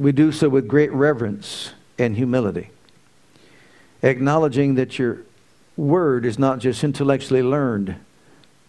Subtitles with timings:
[0.00, 2.70] we do so with great reverence and humility,
[4.02, 5.18] acknowledging that your
[5.76, 7.96] word is not just intellectually learned,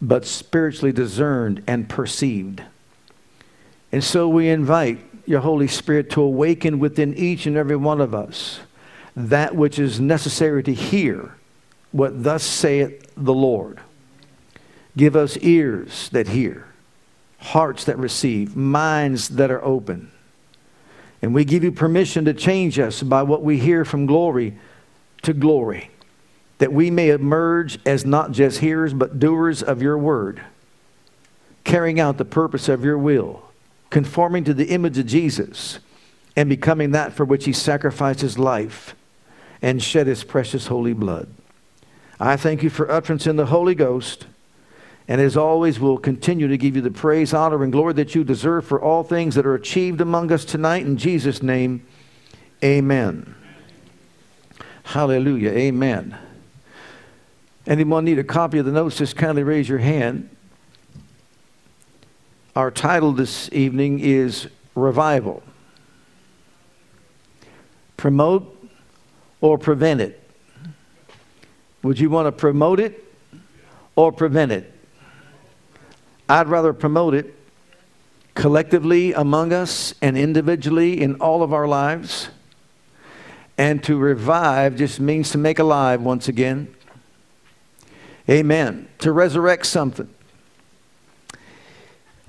[0.02, 2.62] but spiritually discerned and perceived.
[3.94, 8.14] And so we invite your Holy Spirit to awaken within each and every one of
[8.14, 8.60] us
[9.16, 11.36] that which is necessary to hear
[11.94, 13.80] what thus saith the Lord.
[14.98, 16.68] Give us ears that hear,
[17.40, 20.12] hearts that receive, minds that are open
[21.22, 24.58] and we give you permission to change us by what we hear from glory
[25.22, 25.92] to glory,
[26.58, 30.42] that we may emerge as not just hearers, but doers of your word,
[31.64, 33.44] carrying out the purpose of your will,
[33.90, 35.80] conforming to the image of Jesus,
[36.36, 38.96] and becoming that for which he sacrificed his life
[39.62, 41.28] and shed his precious holy blood.
[42.20, 44.26] I thank you for utterance in the Holy Ghost.
[45.12, 48.24] And as always, we'll continue to give you the praise, honor, and glory that you
[48.24, 50.86] deserve for all things that are achieved among us tonight.
[50.86, 51.86] In Jesus' name,
[52.64, 53.36] amen.
[54.84, 55.50] Hallelujah.
[55.50, 56.18] Amen.
[57.68, 59.00] Anyone need a copy of the notes?
[59.00, 60.30] Just kindly raise your hand.
[62.56, 65.44] Our title this evening is Revival.
[67.98, 68.66] Promote
[69.42, 70.24] or prevent it?
[71.84, 73.04] Would you want to promote it
[73.98, 74.78] or prevent it?
[76.32, 77.36] I'd rather promote it
[78.36, 82.30] collectively among us and individually in all of our lives.
[83.58, 86.74] And to revive just means to make alive once again.
[88.30, 88.88] Amen.
[89.00, 90.08] To resurrect something.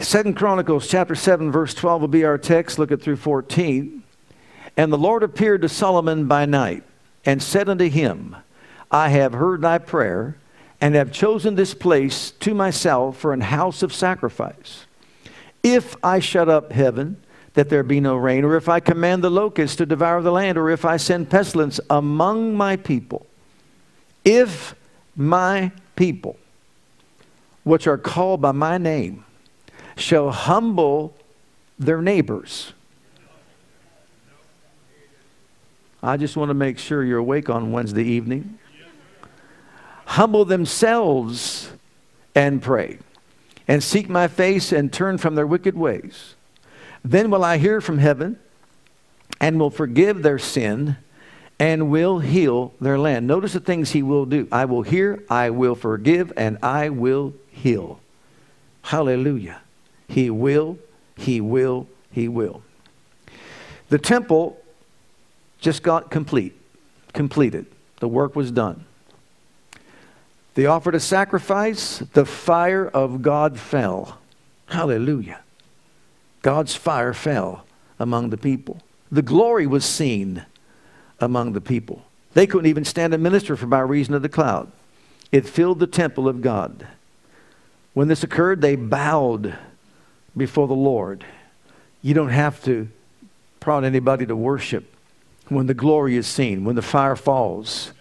[0.00, 2.80] Second Chronicles chapter 7 verse 12 will be our text.
[2.80, 4.02] Look at through 14.
[4.76, 6.82] And the Lord appeared to Solomon by night
[7.24, 8.34] and said unto him,
[8.90, 10.38] I have heard thy prayer
[10.82, 14.84] and have chosen this place to myself for an house of sacrifice.
[15.62, 17.22] If I shut up heaven,
[17.54, 20.58] that there be no rain, or if I command the locusts to devour the land,
[20.58, 23.26] or if I send pestilence among my people,
[24.24, 24.74] if
[25.14, 26.36] my people,
[27.62, 29.24] which are called by my name,
[29.96, 31.14] shall humble
[31.78, 32.72] their neighbors.
[36.02, 38.58] I just want to make sure you're awake on Wednesday evening
[40.12, 41.70] humble themselves
[42.34, 42.98] and pray,
[43.66, 46.34] and seek my face and turn from their wicked ways.
[47.02, 48.38] Then will I hear from heaven
[49.40, 50.98] and will forgive their sin
[51.58, 53.26] and will heal their land.
[53.26, 54.46] Notice the things he will do.
[54.52, 57.98] I will hear, I will forgive, and I will heal.
[58.82, 59.62] Hallelujah.
[60.08, 60.78] He will,
[61.16, 62.62] he will, he will.
[63.88, 64.60] The temple
[65.58, 66.54] just got complete,
[67.14, 67.64] completed.
[68.00, 68.84] The work was done.
[70.54, 71.98] They offered a sacrifice.
[71.98, 74.18] The fire of God fell.
[74.66, 75.40] Hallelujah.
[76.42, 77.64] God's fire fell
[77.98, 78.82] among the people.
[79.10, 80.44] The glory was seen
[81.20, 82.04] among the people.
[82.34, 84.70] They couldn't even stand and minister for by reason of the cloud.
[85.30, 86.86] It filled the temple of God.
[87.94, 89.56] When this occurred, they bowed
[90.36, 91.24] before the Lord.
[92.00, 92.88] You don't have to
[93.60, 94.84] prod anybody to worship
[95.48, 97.92] when the glory is seen, when the fire falls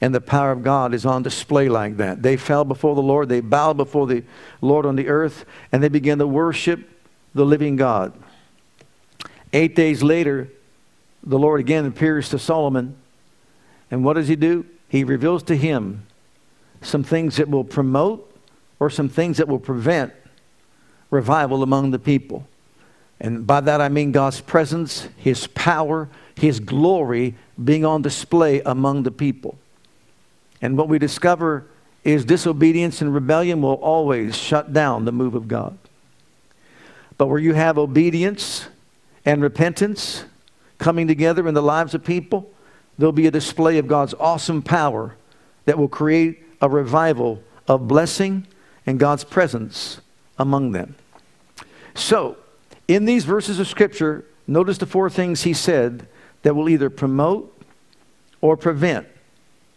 [0.00, 2.22] and the power of God is on display like that.
[2.22, 4.24] They fell before the Lord, they bowed before the
[4.60, 6.88] Lord on the earth, and they began to worship
[7.34, 8.12] the living God.
[9.52, 10.48] Eight days later,
[11.22, 12.96] the Lord again appears to Solomon,
[13.90, 14.66] and what does he do?
[14.88, 16.06] He reveals to him
[16.80, 18.24] some things that will promote
[18.78, 20.12] or some things that will prevent
[21.10, 22.46] revival among the people.
[23.20, 29.02] And by that I mean God's presence, His power, His glory being on display among
[29.02, 29.58] the people.
[30.60, 31.66] And what we discover
[32.04, 35.78] is disobedience and rebellion will always shut down the move of God.
[37.16, 38.68] But where you have obedience
[39.24, 40.24] and repentance
[40.78, 42.50] coming together in the lives of people,
[42.96, 45.16] there'll be a display of God's awesome power
[45.64, 48.46] that will create a revival of blessing
[48.86, 50.00] and God's presence
[50.38, 50.94] among them.
[51.94, 52.36] So,
[52.86, 56.06] in these verses of Scripture, notice the four things he said
[56.42, 57.54] that will either promote
[58.40, 59.06] or prevent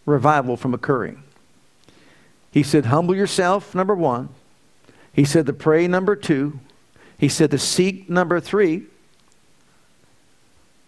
[0.05, 1.23] revival from occurring.
[2.51, 4.29] He said, Humble yourself, number one.
[5.13, 6.59] He said, To pray, number two.
[7.17, 8.83] He said, To seek, number three.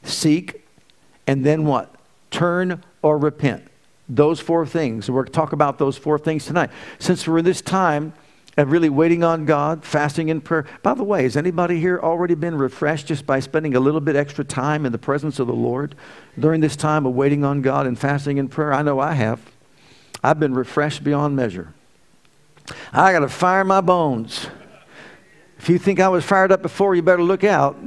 [0.04, 0.66] seek,
[1.26, 1.94] and then what?
[2.32, 3.68] Turn or repent.
[4.10, 5.10] Those four things.
[5.10, 6.72] We're going to talk about those four things tonight.
[7.00, 8.14] Since we're in this time
[8.58, 10.66] of really waiting on God, fasting and prayer.
[10.82, 14.16] By the way, has anybody here already been refreshed just by spending a little bit
[14.16, 15.96] extra time in the presence of the Lord
[16.38, 18.74] during this time of waiting on God and fasting and prayer?
[18.74, 19.42] I know I have.
[20.24, 21.74] I've been refreshed beyond measure.
[22.92, 24.48] I got to fire my bones.
[25.58, 27.78] If you think I was fired up before, you better look out.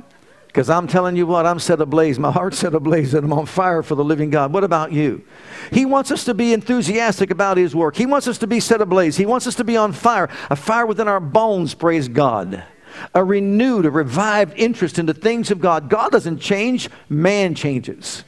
[0.57, 2.19] Because I'm telling you what, I'm set ablaze.
[2.19, 4.55] My heart's set ablaze and I'm on fire for the living God.
[4.55, 5.23] What about you?
[5.71, 7.95] He wants us to be enthusiastic about His work.
[7.95, 9.19] He wants us to be set ablaze.
[9.19, 12.65] He wants us to be on fire, a fire within our bones, praise God.
[13.13, 15.91] A renewed, a revived interest in the things of God.
[15.91, 18.25] God doesn't change, man changes.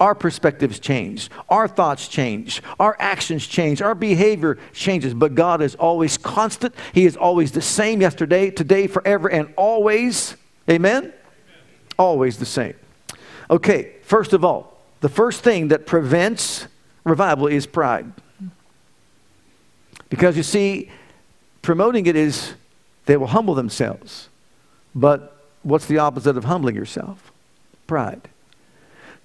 [0.00, 1.30] Our perspectives change.
[1.48, 2.60] Our thoughts change.
[2.80, 3.82] Our actions change.
[3.82, 5.14] Our behavior changes.
[5.14, 6.74] But God is always constant.
[6.92, 10.36] He is always the same yesterday, today, forever, and always.
[10.68, 11.12] Amen?
[11.98, 12.74] Always the same.
[13.50, 16.66] Okay, first of all, the first thing that prevents
[17.04, 18.12] revival is pride.
[20.08, 20.90] Because you see,
[21.62, 22.54] promoting it is
[23.06, 24.28] they will humble themselves.
[24.94, 27.32] But what's the opposite of humbling yourself?
[27.86, 28.28] Pride.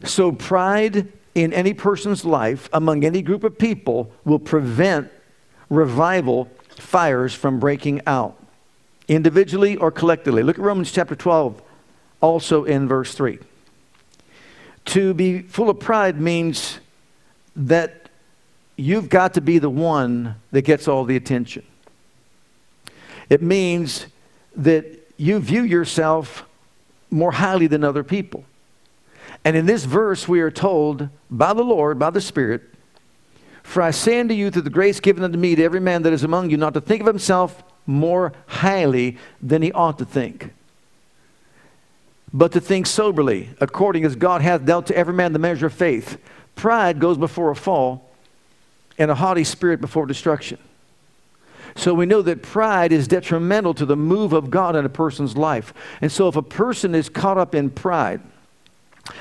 [0.04, 5.10] So, pride in any person's life, among any group of people, will prevent
[5.70, 8.38] revival fires from breaking out,
[9.08, 10.44] individually or collectively.
[10.44, 11.62] Look at Romans chapter 12,
[12.24, 13.38] also in verse 3.
[14.86, 16.80] To be full of pride means
[17.54, 18.10] that
[18.78, 21.64] you've got to be the one that gets all the attention.
[23.30, 24.06] It means
[24.56, 24.86] that
[25.18, 26.46] you view yourself
[27.12, 28.46] more highly than other people.
[29.44, 32.62] And in this verse, we are told by the Lord, by the Spirit,
[33.64, 36.14] For I say unto you, through the grace given unto me, to every man that
[36.14, 40.54] is among you, not to think of himself more highly than he ought to think
[42.34, 45.74] but to think soberly, according as God hath dealt to every man the measure of
[45.74, 46.18] faith.
[46.56, 48.10] Pride goes before a fall,
[48.98, 50.58] and a haughty spirit before destruction.
[51.76, 55.36] So we know that pride is detrimental to the move of God in a person's
[55.36, 55.74] life.
[56.02, 58.22] And so if a person is caught up in pride,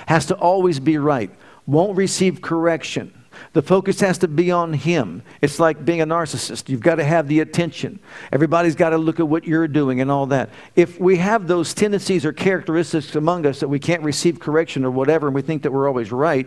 [0.07, 1.31] has to always be right,
[1.67, 3.13] won't receive correction,
[3.53, 5.23] the focus has to be on him.
[5.41, 6.69] It's like being a narcissist.
[6.69, 7.99] You've got to have the attention.
[8.31, 10.51] Everybody's got to look at what you're doing and all that.
[10.77, 14.91] If we have those tendencies or characteristics among us that we can't receive correction or
[14.91, 16.47] whatever, and we think that we're always right,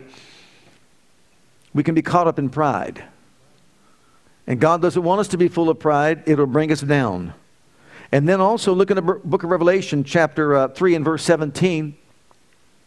[1.74, 3.04] we can be caught up in pride.
[4.46, 7.34] And God doesn't want us to be full of pride, it'll bring us down.
[8.12, 11.96] And then also look in the book of Revelation, chapter uh, 3 and verse 17,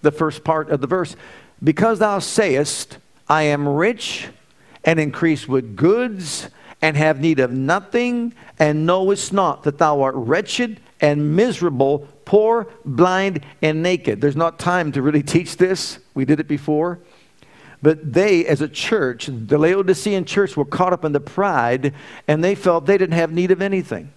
[0.01, 1.15] the first part of the verse.
[1.61, 2.97] Because thou sayest,
[3.29, 4.27] I am rich
[4.83, 6.49] and increase with goods
[6.81, 12.67] and have need of nothing, and knowest not that thou art wretched and miserable, poor,
[12.85, 14.21] blind, and naked.
[14.21, 15.99] There's not time to really teach this.
[16.13, 16.99] We did it before.
[17.81, 21.93] But they, as a church, the Laodicean church, were caught up in the pride,
[22.27, 24.11] and they felt they didn't have need of anything.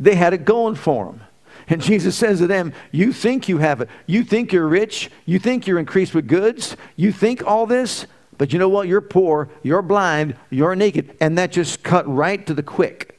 [0.00, 1.20] They had it going for them.
[1.68, 3.88] And Jesus says to them, You think you have it.
[4.06, 5.10] You think you're rich.
[5.26, 6.76] You think you're increased with goods.
[6.96, 8.06] You think all this.
[8.42, 8.88] But you know what?
[8.88, 11.16] You're poor, you're blind, you're naked.
[11.20, 13.16] And that just cut right to the quick.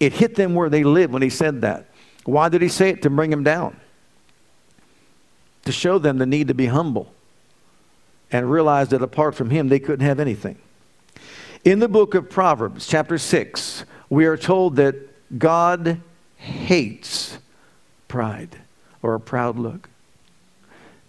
[0.00, 1.88] It hit them where they live when he said that.
[2.24, 3.02] Why did he say it?
[3.02, 3.78] To bring them down.
[5.66, 7.12] To show them the need to be humble
[8.30, 10.56] and realize that apart from him, they couldn't have anything.
[11.66, 14.96] In the book of Proverbs, chapter 6, we are told that
[15.38, 16.00] God
[16.36, 17.36] hates
[18.08, 18.56] pride
[19.02, 19.90] or a proud look.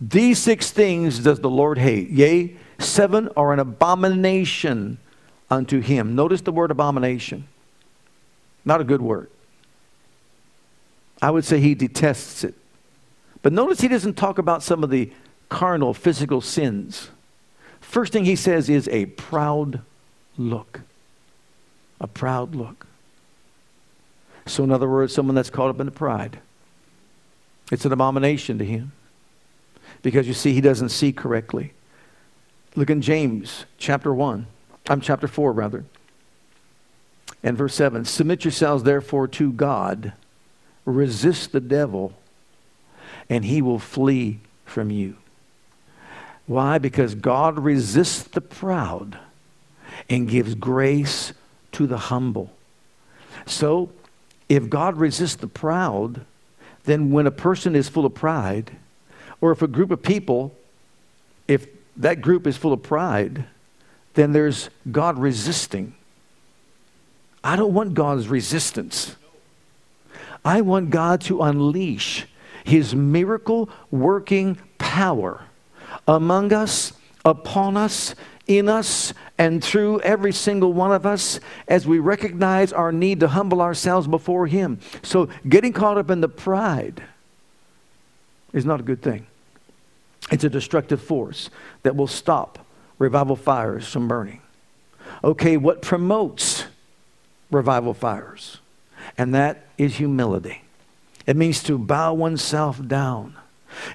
[0.02, 2.10] These six things does the Lord hate.
[2.10, 4.98] Yea, Seven are an abomination
[5.50, 6.16] unto him.
[6.16, 7.48] Notice the word abomination.
[8.66, 9.30] Not a good word.
[11.22, 12.56] I would say he detests it.
[13.42, 15.12] But notice he doesn't talk about some of the
[15.50, 17.10] carnal, physical sins.
[17.80, 19.82] First thing he says is a proud
[20.38, 20.82] look.
[22.02, 22.88] A proud look.
[24.46, 26.40] So, in other words, someone that's caught up in the pride.
[27.72, 28.92] It's an abomination to him.
[30.02, 31.74] Because you see, he doesn't see correctly.
[32.76, 34.48] Look in James chapter 1.
[34.90, 35.86] I'm chapter 4, rather.
[37.44, 40.14] And verse 7 Submit yourselves therefore to God,
[40.86, 42.14] resist the devil,
[43.30, 45.18] and he will flee from you.
[46.48, 46.78] Why?
[46.78, 49.20] Because God resists the proud
[50.10, 51.32] and gives grace
[51.74, 52.52] to the humble.
[53.46, 53.92] So,
[54.50, 56.26] if God resists the proud,
[56.86, 58.72] then when a person is full of pride,
[59.42, 60.56] or if a group of people,
[61.48, 63.46] if that group is full of pride,
[64.14, 65.96] then there's God resisting.
[67.44, 69.16] I don't want God's resistance.
[70.46, 72.26] I want God to unleash
[72.64, 75.46] his miracle working power
[76.08, 76.94] among us,
[77.26, 78.16] upon us,
[78.48, 83.28] in us, and through every single one of us as we recognize our need to
[83.28, 84.80] humble ourselves before Him.
[85.02, 87.04] So, getting caught up in the pride
[88.52, 89.26] is not a good thing.
[90.32, 91.50] It's a destructive force
[91.84, 92.66] that will stop
[92.98, 94.42] revival fires from burning.
[95.24, 96.66] Okay, what promotes
[97.52, 98.60] revival fires?
[99.18, 100.64] And that is humility.
[101.26, 103.36] It means to bow oneself down.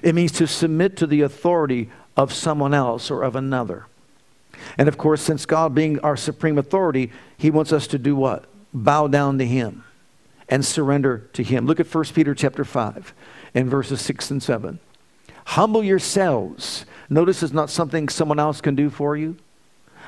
[0.01, 3.85] It means to submit to the authority of someone else or of another.
[4.77, 8.45] And of course, since God being our supreme authority, He wants us to do what?
[8.73, 9.83] Bow down to Him
[10.47, 11.65] and surrender to Him.
[11.65, 13.13] Look at 1 Peter chapter 5
[13.55, 14.79] and verses 6 and 7.
[15.49, 16.85] Humble yourselves.
[17.09, 19.35] Notice it's not something someone else can do for you.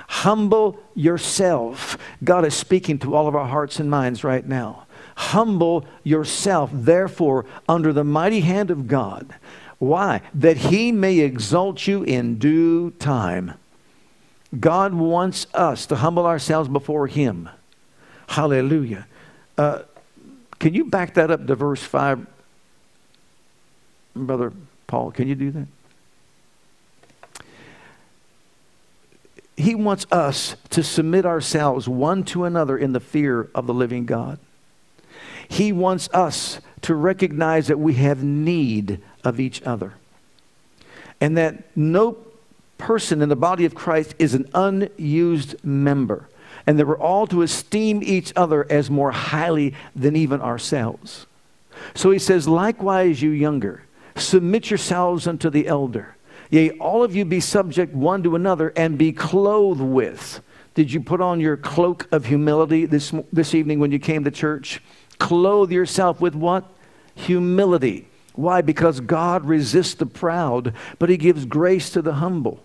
[0.07, 1.97] Humble yourself.
[2.23, 4.85] God is speaking to all of our hearts and minds right now.
[5.15, 9.33] Humble yourself, therefore, under the mighty hand of God.
[9.79, 10.21] Why?
[10.35, 13.55] That he may exalt you in due time.
[14.59, 17.49] God wants us to humble ourselves before him.
[18.27, 19.07] Hallelujah.
[19.57, 19.81] Uh,
[20.59, 22.27] can you back that up to verse 5,
[24.15, 24.53] Brother
[24.91, 25.11] Paul?
[25.11, 25.67] Can you do that?
[29.55, 34.05] He wants us to submit ourselves one to another in the fear of the living
[34.05, 34.37] God.
[35.47, 39.93] He wants us to recognize that we have need of each other
[41.21, 42.17] and that no
[42.77, 46.27] person in the body of Christ is an unused member
[46.67, 51.27] and that we're all to esteem each other as more highly than even ourselves.
[51.95, 53.83] So he says, likewise, you younger,
[54.15, 56.15] submit yourselves unto the elder.
[56.49, 60.41] Yea, all of you be subject one to another and be clothed with.
[60.73, 64.31] Did you put on your cloak of humility this, this evening when you came to
[64.31, 64.81] church?
[65.17, 66.65] Clothe yourself with what?
[67.15, 68.07] Humility.
[68.33, 68.61] Why?
[68.61, 72.63] Because God resists the proud, but he gives grace to the humble.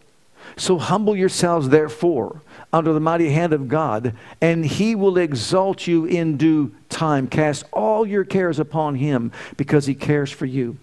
[0.56, 6.04] So humble yourselves, therefore, under the mighty hand of God, and he will exalt you
[6.04, 7.26] in due time.
[7.26, 10.78] Cast all your cares upon him because he cares for you.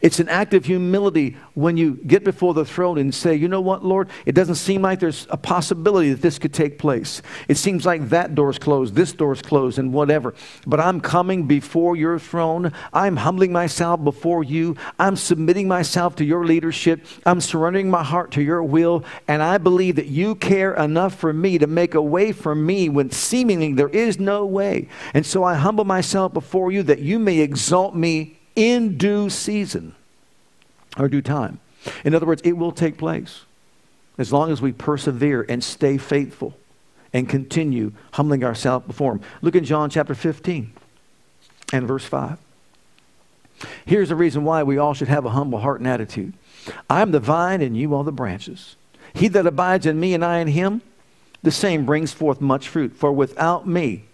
[0.00, 3.60] It's an act of humility when you get before the throne and say, you know
[3.60, 7.22] what, Lord, it doesn't seem like there's a possibility that this could take place.
[7.48, 10.34] It seems like that door's closed, this door's closed, and whatever.
[10.66, 12.72] But I'm coming before your throne.
[12.92, 14.76] I'm humbling myself before you.
[14.98, 17.06] I'm submitting myself to your leadership.
[17.26, 19.04] I'm surrendering my heart to your will.
[19.28, 22.88] And I believe that you care enough for me to make a way for me
[22.88, 24.88] when seemingly there is no way.
[25.14, 29.94] And so I humble myself before you that you may exalt me in due season
[30.98, 31.60] or due time.
[32.04, 33.42] In other words, it will take place
[34.18, 36.56] as long as we persevere and stay faithful
[37.12, 39.20] and continue humbling ourselves before Him.
[39.40, 40.72] Look in John chapter 15
[41.72, 42.38] and verse 5.
[43.84, 46.34] Here's the reason why we all should have a humble heart and attitude
[46.88, 48.76] I am the vine, and you are the branches.
[49.14, 50.80] He that abides in me, and I in him,
[51.42, 52.94] the same brings forth much fruit.
[52.94, 54.04] For without me,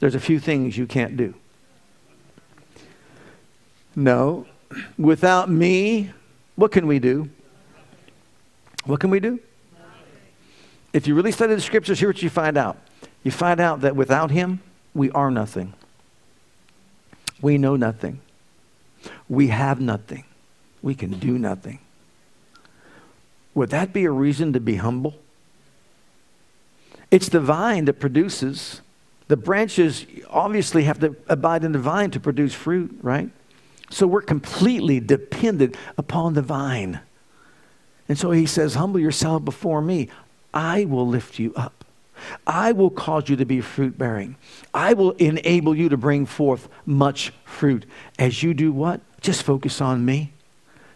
[0.00, 1.34] there's a few things you can't do.
[3.96, 4.46] No.
[4.98, 6.10] Without me,
[6.54, 7.30] what can we do?
[8.84, 9.40] What can we do?
[10.92, 12.76] If you really study the scriptures, here's what you find out.
[13.24, 14.60] You find out that without him,
[14.94, 15.74] we are nothing.
[17.40, 18.20] We know nothing.
[19.28, 20.24] We have nothing.
[20.82, 21.80] We can do nothing.
[23.54, 25.14] Would that be a reason to be humble?
[27.10, 28.80] It's the vine that produces.
[29.28, 33.30] The branches obviously have to abide in the vine to produce fruit, right?
[33.90, 37.00] So we're completely dependent upon the vine.
[38.08, 40.08] And so he says, Humble yourself before me.
[40.52, 41.84] I will lift you up.
[42.46, 44.36] I will cause you to be fruit bearing.
[44.72, 47.84] I will enable you to bring forth much fruit.
[48.18, 49.00] As you do what?
[49.20, 50.32] Just focus on me.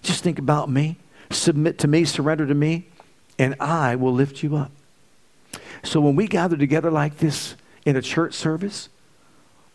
[0.02, 0.96] Just think about me.
[1.30, 2.86] Submit to me, surrender to me,
[3.38, 4.72] and I will lift you up.
[5.82, 7.54] So when we gather together like this
[7.84, 8.88] in a church service,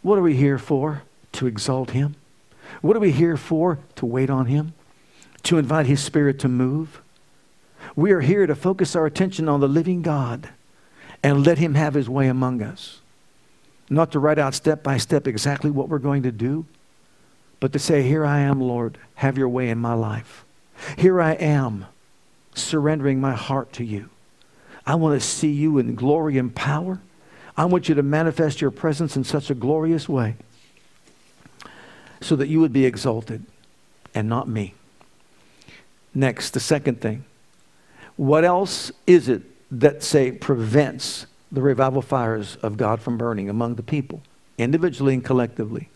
[0.02, 1.04] what are we here for?
[1.34, 2.16] To exalt Him.
[2.82, 3.80] What are we here for?
[3.96, 4.74] To wait on Him,
[5.44, 7.02] to invite His Spirit to move.
[7.96, 10.50] We are here to focus our attention on the living God
[11.24, 13.02] and let Him have His way among us.
[13.90, 16.66] Not to write out step by step exactly what we're going to do,
[17.60, 20.44] but to say, Here I am, Lord, have your way in my life.
[20.98, 21.86] Here I am,
[22.54, 24.10] surrendering my heart to you.
[24.86, 27.00] I want to see you in glory and power.
[27.58, 30.36] I want you to manifest your presence in such a glorious way
[32.26, 33.46] so that you would be exalted
[34.16, 34.74] and not me.
[36.14, 37.24] Next, the second thing.
[38.16, 43.76] What else is it that, say, prevents the revival fires of God from burning among
[43.76, 44.24] the people,
[44.58, 45.90] individually and collectively?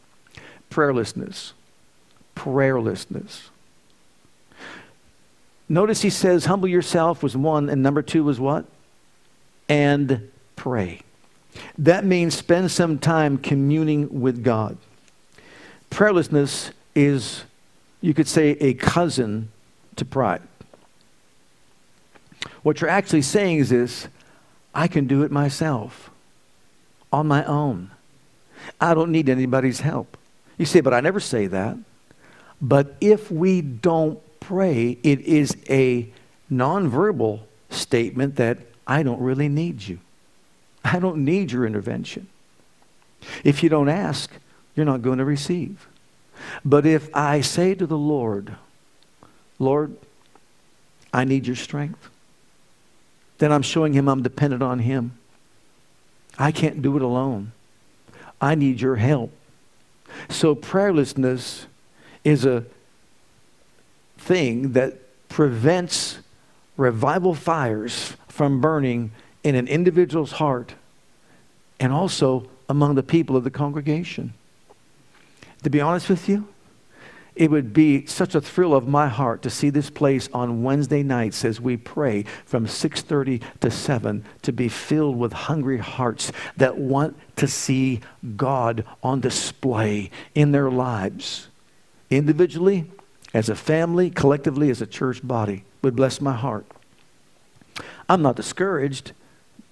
[0.69, 1.53] Prayerlessness.
[2.35, 3.49] Prayerlessness.
[5.67, 8.65] Notice he says, humble yourself was one, and number two was what?
[9.67, 11.01] And pray.
[11.77, 14.77] That means spend some time communing with God.
[15.89, 17.43] Prayerlessness is,
[18.01, 19.51] you could say, a cousin
[19.95, 20.41] to pride.
[22.63, 24.07] What you're actually saying is this
[24.73, 26.09] I can do it myself
[27.11, 27.91] on my own.
[28.79, 30.17] I don't need anybody's help.
[30.57, 31.77] You say, but I never say that.
[32.61, 36.11] But if we don't pray, it is a
[36.51, 39.99] nonverbal statement that I don't really need you.
[40.83, 42.27] I don't need your intervention.
[43.43, 44.31] If you don't ask,
[44.79, 45.89] you're not going to receive.
[46.63, 48.55] But if I say to the Lord,
[49.59, 49.97] Lord,
[51.13, 52.09] I need your strength,
[53.39, 55.17] then I'm showing him I'm dependent on him.
[56.37, 57.51] I can't do it alone.
[58.39, 59.33] I need your help.
[60.29, 61.65] So prayerlessness
[62.23, 62.63] is a
[64.17, 66.19] thing that prevents
[66.77, 69.11] revival fires from burning
[69.43, 70.73] in an individual's heart
[71.81, 74.33] and also among the people of the congregation.
[75.63, 76.47] To be honest with you,
[77.35, 81.03] it would be such a thrill of my heart to see this place on Wednesday
[81.03, 86.77] nights as we pray from 6:30 to 7 to be filled with hungry hearts that
[86.77, 88.01] want to see
[88.35, 91.47] God on display in their lives.
[92.09, 92.91] Individually,
[93.33, 96.65] as a family, collectively as a church body would bless my heart.
[98.09, 99.13] I'm not discouraged,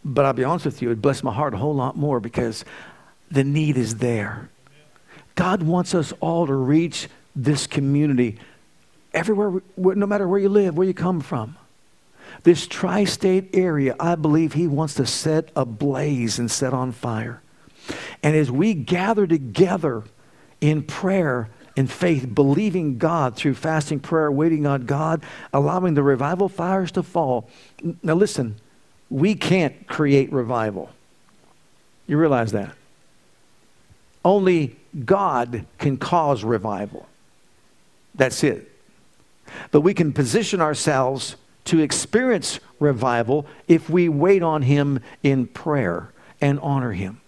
[0.06, 2.20] but I'll be honest with you, it would bless my heart a whole lot more
[2.20, 2.64] because
[3.30, 4.50] the need is there.
[5.38, 8.40] God wants us all to reach this community
[9.14, 11.56] everywhere, no matter where you live, where you come from.
[12.42, 17.42] This tri state area, I believe He wants to set ablaze and set on fire.
[18.24, 20.04] And as we gather together
[20.60, 26.50] in prayer and faith, believing God through fasting prayer, waiting on God, allowing the revival
[26.50, 27.48] fires to fall.
[28.02, 28.56] Now, listen,
[29.12, 30.90] we can't create revival.
[32.08, 32.74] You realize that?
[34.26, 37.08] Only God can cause revival.
[38.16, 38.72] That's it.
[39.72, 46.10] But we can position ourselves to experience revival if we wait on Him in prayer
[46.42, 47.22] and honor Him.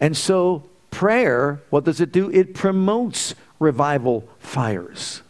[0.00, 2.30] And so, prayer, what does it do?
[2.30, 5.22] It promotes revival fires.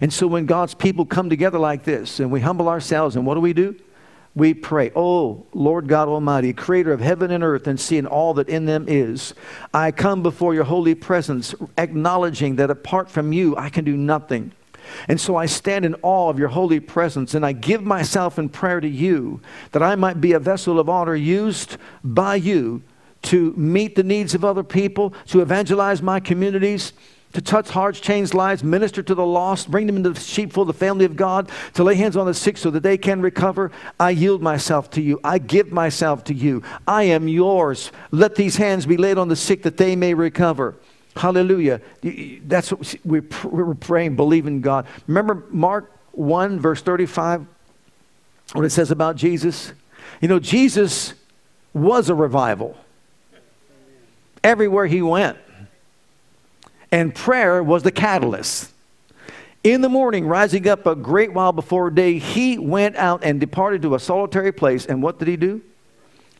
[0.00, 3.34] And so, when God's people come together like this and we humble ourselves, and what
[3.34, 3.76] do we do?
[4.36, 8.50] We pray, Oh, Lord God Almighty, creator of heaven and earth and seeing all that
[8.50, 9.34] in them is,
[9.72, 14.52] I come before your holy presence, acknowledging that apart from you, I can do nothing.
[15.08, 18.50] And so I stand in awe of your holy presence and I give myself in
[18.50, 19.40] prayer to you
[19.72, 22.82] that I might be a vessel of honor used by you
[23.22, 26.92] to meet the needs of other people, to evangelize my communities,
[27.36, 30.72] to touch hearts, change lives, minister to the lost, bring them into the sheepfold, the
[30.72, 33.70] family of God, to lay hands on the sick so that they can recover.
[34.00, 35.20] I yield myself to you.
[35.22, 36.62] I give myself to you.
[36.88, 37.92] I am yours.
[38.10, 40.76] Let these hands be laid on the sick that they may recover.
[41.14, 41.82] Hallelujah.
[42.46, 44.86] That's what we're praying, believing God.
[45.06, 47.46] Remember Mark 1, verse 35,
[48.54, 49.74] what it says about Jesus?
[50.22, 51.12] You know, Jesus
[51.74, 52.78] was a revival
[54.42, 55.36] everywhere he went.
[56.90, 58.72] And prayer was the catalyst.
[59.64, 63.82] In the morning, rising up a great while before day, he went out and departed
[63.82, 64.86] to a solitary place.
[64.86, 65.60] And what did he do?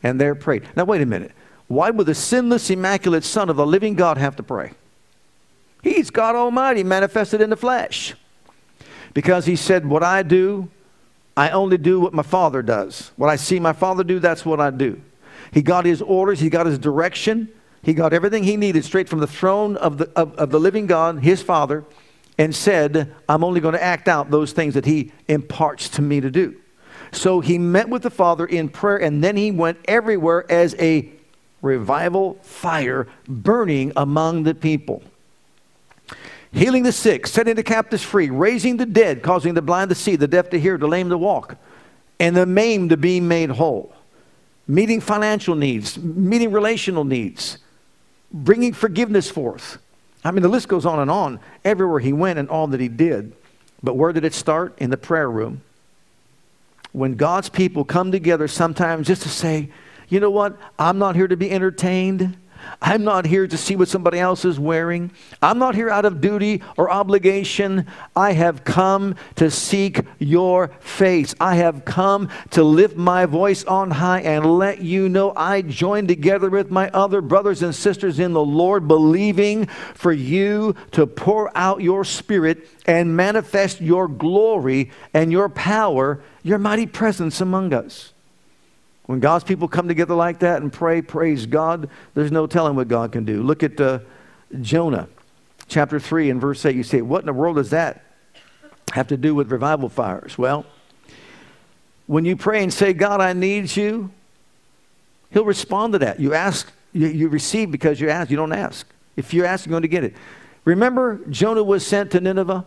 [0.01, 0.63] And there prayed.
[0.75, 1.33] Now, wait a minute.
[1.67, 4.71] Why would the sinless, immaculate Son of the living God have to pray?
[5.83, 8.15] He's God Almighty manifested in the flesh.
[9.13, 10.69] Because he said, What I do,
[11.35, 13.11] I only do what my Father does.
[13.15, 15.01] What I see my Father do, that's what I do.
[15.51, 17.49] He got his orders, he got his direction.
[17.83, 20.87] He got everything he needed straight from the throne of the, of, of the living
[20.87, 21.85] God, his Father,
[22.37, 26.21] and said, I'm only going to act out those things that he imparts to me
[26.21, 26.55] to do.
[27.11, 31.09] So he met with the Father in prayer, and then he went everywhere as a
[31.61, 35.01] revival fire burning among the people.
[36.51, 40.15] Healing the sick, setting the captives free, raising the dead, causing the blind to see,
[40.15, 41.57] the deaf to hear, the lame to walk,
[42.19, 43.93] and the maimed to be made whole.
[44.67, 47.57] Meeting financial needs, meeting relational needs,
[48.31, 49.77] bringing forgiveness forth.
[50.23, 52.87] I mean, the list goes on and on everywhere he went and all that he
[52.87, 53.33] did.
[53.81, 54.77] But where did it start?
[54.79, 55.61] In the prayer room.
[56.91, 59.69] When God's people come together sometimes just to say,
[60.09, 60.57] you know what?
[60.79, 62.37] I'm not here to be entertained.
[62.81, 65.11] I'm not here to see what somebody else is wearing.
[65.41, 67.87] I'm not here out of duty or obligation.
[68.15, 71.35] I have come to seek your face.
[71.39, 76.07] I have come to lift my voice on high and let you know I join
[76.07, 81.55] together with my other brothers and sisters in the Lord, believing for you to pour
[81.57, 88.13] out your spirit and manifest your glory and your power, your mighty presence among us.
[89.07, 92.89] When God's people come together like that and pray, praise God, there's no telling what
[92.89, 93.41] God can do.
[93.41, 93.99] Look at uh,
[94.61, 95.07] Jonah,
[95.67, 96.75] chapter 3 and verse 8.
[96.75, 98.03] You say, What in the world does that
[98.91, 100.37] have to do with revival fires?
[100.37, 100.65] Well,
[102.05, 104.11] when you pray and say, God, I need you,
[105.31, 106.19] He'll respond to that.
[106.19, 108.29] You ask, you, you receive because you ask.
[108.29, 108.87] You don't ask.
[109.15, 110.15] If you ask, you're going to get it.
[110.65, 112.65] Remember, Jonah was sent to Nineveh?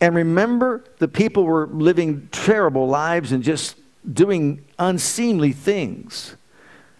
[0.00, 3.76] And remember, the people were living terrible lives and just
[4.10, 6.36] doing unseemly things,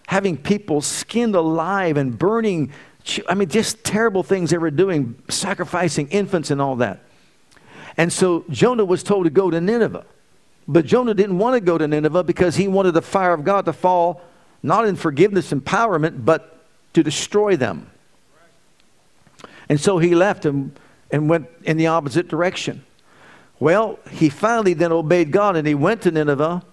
[0.07, 2.71] having people skinned alive and burning.
[3.27, 7.01] I mean, just terrible things they were doing, sacrificing infants and all that.
[7.97, 10.05] And so Jonah was told to go to Nineveh.
[10.67, 13.65] But Jonah didn't want to go to Nineveh because he wanted the fire of God
[13.65, 14.21] to fall,
[14.61, 17.89] not in forgiveness, and empowerment, but to destroy them.
[19.67, 20.77] And so he left and,
[21.11, 22.85] and went in the opposite direction.
[23.59, 26.63] Well, he finally then obeyed God and he went to Nineveh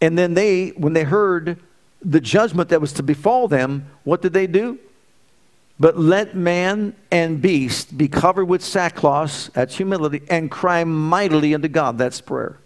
[0.00, 1.58] and then they, when they heard
[2.02, 4.78] the judgment that was to befall them, what did they do?
[5.80, 11.68] But let man and beast be covered with sackcloth, that's humility, and cry mightily unto
[11.68, 12.58] God, that's prayer.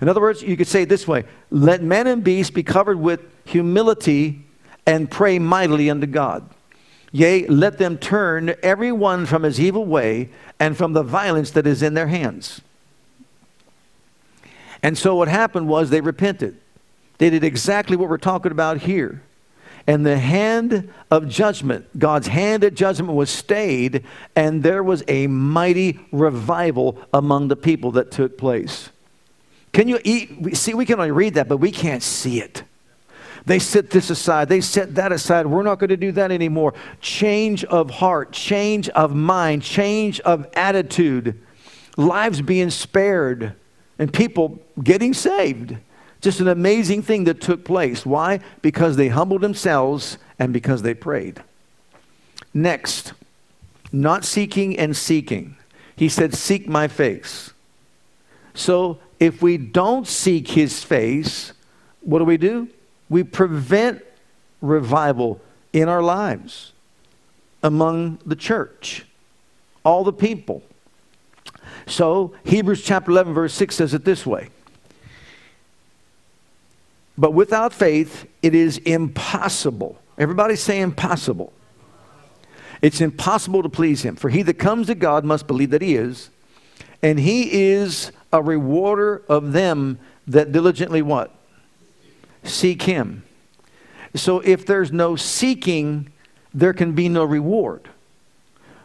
[0.00, 2.98] In other words, you could say it this way let man and beast be covered
[2.98, 4.44] with humility
[4.86, 6.48] and pray mightily unto God.
[7.12, 10.28] Yea, let them turn every one from his evil way
[10.60, 12.60] and from the violence that is in their hands.
[14.82, 16.56] And so what happened was they repented.
[17.18, 19.22] They did exactly what we're talking about here.
[19.86, 24.04] And the hand of judgment, God's hand of judgment was stayed,
[24.36, 28.90] and there was a mighty revival among the people that took place.
[29.72, 30.56] Can you eat?
[30.56, 32.62] See, we can only read that, but we can't see it.
[33.46, 34.48] They set this aside.
[34.48, 35.46] They set that aside.
[35.46, 36.74] We're not going to do that anymore.
[37.00, 41.40] Change of heart, change of mind, change of attitude,
[41.96, 43.54] lives being spared
[44.00, 45.76] and people getting saved.
[46.22, 48.04] Just an amazing thing that took place.
[48.04, 48.40] Why?
[48.62, 51.42] Because they humbled themselves and because they prayed.
[52.54, 53.12] Next,
[53.92, 55.56] not seeking and seeking.
[55.96, 57.52] He said, Seek my face.
[58.54, 61.52] So if we don't seek his face,
[62.00, 62.68] what do we do?
[63.10, 64.02] We prevent
[64.62, 65.40] revival
[65.74, 66.72] in our lives
[67.62, 69.04] among the church,
[69.84, 70.62] all the people.
[71.90, 74.48] So, Hebrews chapter 11, verse 6 says it this way
[77.18, 80.00] But without faith, it is impossible.
[80.16, 81.52] Everybody say impossible.
[82.80, 84.14] It's impossible to please him.
[84.14, 86.30] For he that comes to God must believe that he is,
[87.02, 89.98] and he is a rewarder of them
[90.28, 91.34] that diligently what?
[92.44, 93.24] Seek him.
[94.14, 96.12] So if there's no seeking,
[96.54, 97.88] there can be no reward.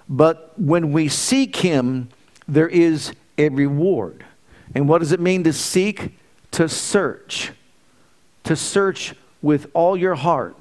[0.10, 2.10] But when we seek him,
[2.48, 4.26] there is a reward.
[4.74, 6.18] And what does it mean to seek?
[6.52, 7.52] To search.
[8.44, 10.56] To search with all your heart,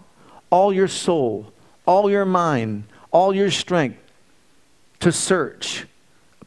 [0.50, 1.52] all your soul,
[1.86, 3.98] all your mind, all your strength.
[5.00, 5.86] To search.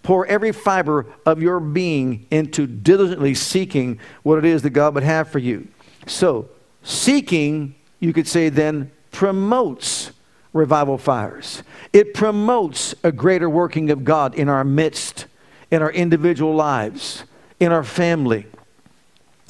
[0.03, 5.03] Pour every fiber of your being into diligently seeking what it is that God would
[5.03, 5.67] have for you.
[6.05, 6.49] So,
[6.83, 10.11] seeking, you could say, then promotes
[10.53, 11.63] revival fires.
[11.93, 15.25] It promotes a greater working of God in our midst,
[15.71, 17.23] in our individual lives,
[17.59, 18.47] in our family,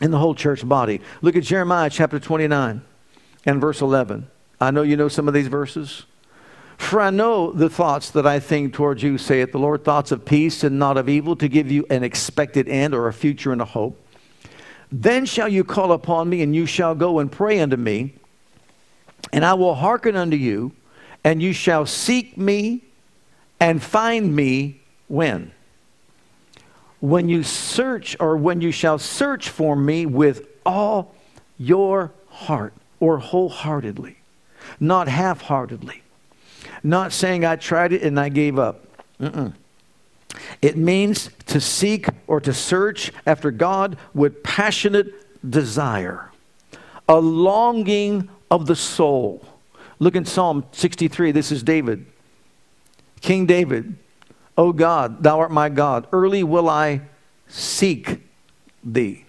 [0.02, 1.02] in the whole church body.
[1.22, 2.82] Look at Jeremiah chapter 29
[3.46, 4.28] and verse 11.
[4.60, 6.04] I know you know some of these verses.
[6.78, 10.26] For I know the thoughts that I think towards you, saith the Lord, thoughts of
[10.26, 13.62] peace and not of evil, to give you an expected end or a future and
[13.62, 14.00] a hope.
[14.92, 18.14] Then shall you call upon me, and you shall go and pray unto me,
[19.34, 20.72] and I will hearken unto you
[21.28, 22.82] and you shall seek me
[23.60, 25.52] and find me when?
[27.02, 31.14] When you search, or when you shall search for me with all
[31.58, 34.16] your heart, or wholeheartedly,
[34.80, 36.02] not half heartedly,
[36.82, 38.86] not saying I tried it and I gave up.
[39.20, 39.52] Mm-mm.
[40.62, 45.14] It means to seek or to search after God with passionate
[45.52, 46.32] desire,
[47.10, 49.46] a longing of the soul
[50.00, 51.32] Look in Psalm 63.
[51.32, 52.06] This is David.
[53.22, 53.96] King David,
[54.58, 56.08] O God, thou art my God.
[56.12, 57.02] Early will I
[57.48, 58.22] seek
[58.84, 59.26] thee.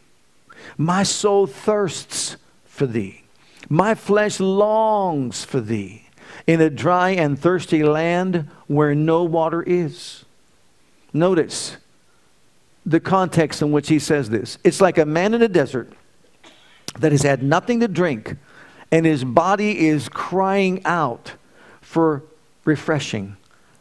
[0.77, 3.23] My soul thirsts for thee.
[3.69, 6.07] My flesh longs for thee
[6.47, 10.25] in a dry and thirsty land where no water is.
[11.13, 11.77] Notice
[12.87, 14.59] the context in which he says this.
[14.65, 15.93] It's like a man in a desert
[16.99, 18.37] that has had nothing to drink,
[18.91, 21.33] and his body is crying out
[21.81, 22.23] for
[22.65, 23.37] refreshing,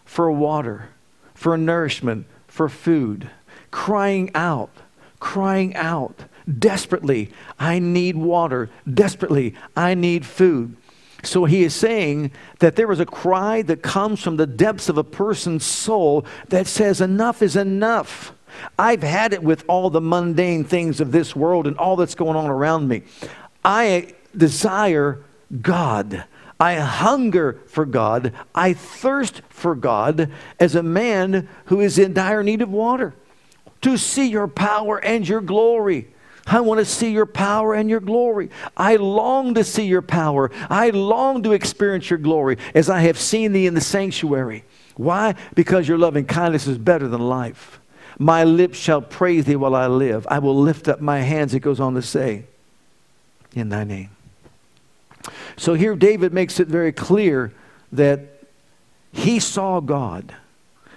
[0.06, 0.90] for water,
[1.34, 3.30] for nourishment, for food,
[3.72, 4.72] crying out,
[5.20, 6.26] crying out
[6.60, 8.70] desperately, I need water.
[8.92, 10.76] Desperately, I need food.
[11.24, 14.98] So he is saying that there is a cry that comes from the depths of
[14.98, 18.34] a person's soul that says, Enough is enough.
[18.80, 22.38] I've had it with all the mundane things of this world and all that's going
[22.38, 23.04] on around me.
[23.66, 25.24] I desire
[25.62, 26.26] God.
[26.60, 28.34] I hunger for God.
[28.56, 33.14] I thirst for God as a man who is in dire need of water
[33.82, 36.08] to see your power and your glory.
[36.48, 38.50] I want to see your power and your glory.
[38.76, 40.50] I long to see your power.
[40.70, 44.64] I long to experience your glory as I have seen thee in the sanctuary.
[44.96, 45.36] Why?
[45.54, 47.80] Because your loving kindness is better than life.
[48.18, 50.26] My lips shall praise thee while I live.
[50.30, 52.46] I will lift up my hands, it goes on to say,
[53.54, 54.17] in thy name.
[55.58, 57.52] So here David makes it very clear
[57.92, 58.20] that
[59.12, 60.36] he saw God,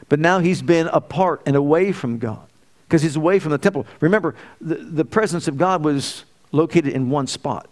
[0.08, 2.46] but now he's been apart and away from God
[2.86, 3.86] because he's away from the temple.
[4.00, 7.68] Remember, the, the presence of God was located in one spot.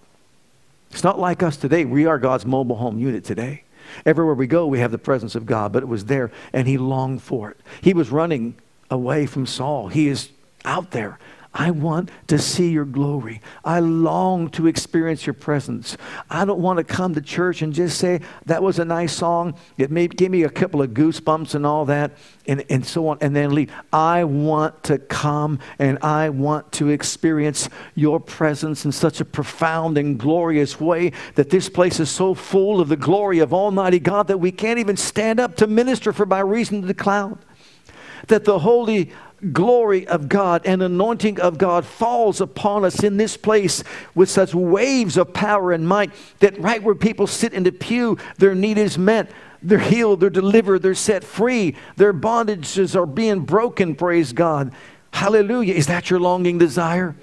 [0.90, 1.84] It's not like us today.
[1.84, 3.64] We are God's mobile home unit today.
[4.06, 6.78] Everywhere we go, we have the presence of God, but it was there, and he
[6.78, 7.58] longed for it.
[7.80, 8.54] He was running
[8.90, 9.88] away from Saul.
[9.88, 10.30] He is
[10.64, 11.18] out there.
[11.54, 13.40] I want to see your glory.
[13.64, 15.96] I long to experience your presence.
[16.28, 19.54] I don't want to come to church and just say, that was a nice song.
[19.78, 22.12] It may give me a couple of goosebumps and all that,
[22.46, 23.72] and, and so on, and then leave.
[23.92, 29.96] I want to come and I want to experience your presence in such a profound
[29.96, 34.28] and glorious way that this place is so full of the glory of Almighty God
[34.28, 37.38] that we can't even stand up to minister for by reason of the cloud
[38.26, 39.10] that the holy
[39.52, 44.54] glory of God and anointing of God falls upon us in this place with such
[44.54, 48.78] waves of power and might that right where people sit in the pew, their need
[48.78, 49.30] is met.
[49.62, 54.72] They're healed, they're delivered, they're set free, their bondages are being broken, praise God.
[55.12, 55.74] Hallelujah.
[55.74, 57.16] Is that your longing desire?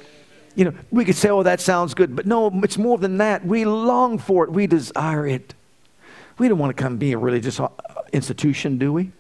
[0.56, 3.46] You know, we could say, oh, that sounds good, but no, it's more than that.
[3.46, 5.54] We long for it, we desire it.
[6.38, 7.70] We don't want to come be a religious uh,
[8.12, 9.12] institution, do we?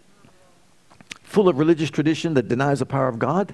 [1.35, 3.53] Full of religious tradition that denies the power of God.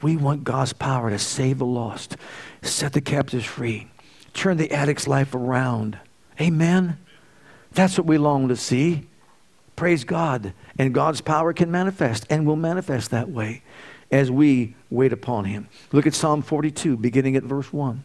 [0.00, 2.16] We want God's power to save the lost,
[2.62, 3.88] set the captives free,
[4.32, 5.98] turn the addict's life around.
[6.40, 6.96] Amen.
[7.72, 9.06] That's what we long to see.
[9.76, 10.54] Praise God.
[10.78, 13.60] And God's power can manifest and will manifest that way
[14.10, 15.68] as we wait upon Him.
[15.92, 18.02] Look at Psalm 42, beginning at verse 1.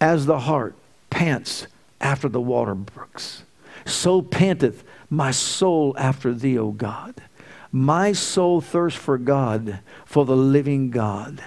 [0.00, 0.76] As the heart
[1.10, 1.66] pants
[2.00, 3.42] after the water brooks,
[3.84, 7.14] so panteth my soul after thee, O God.
[7.70, 11.44] My soul thirsts for God, for the living God.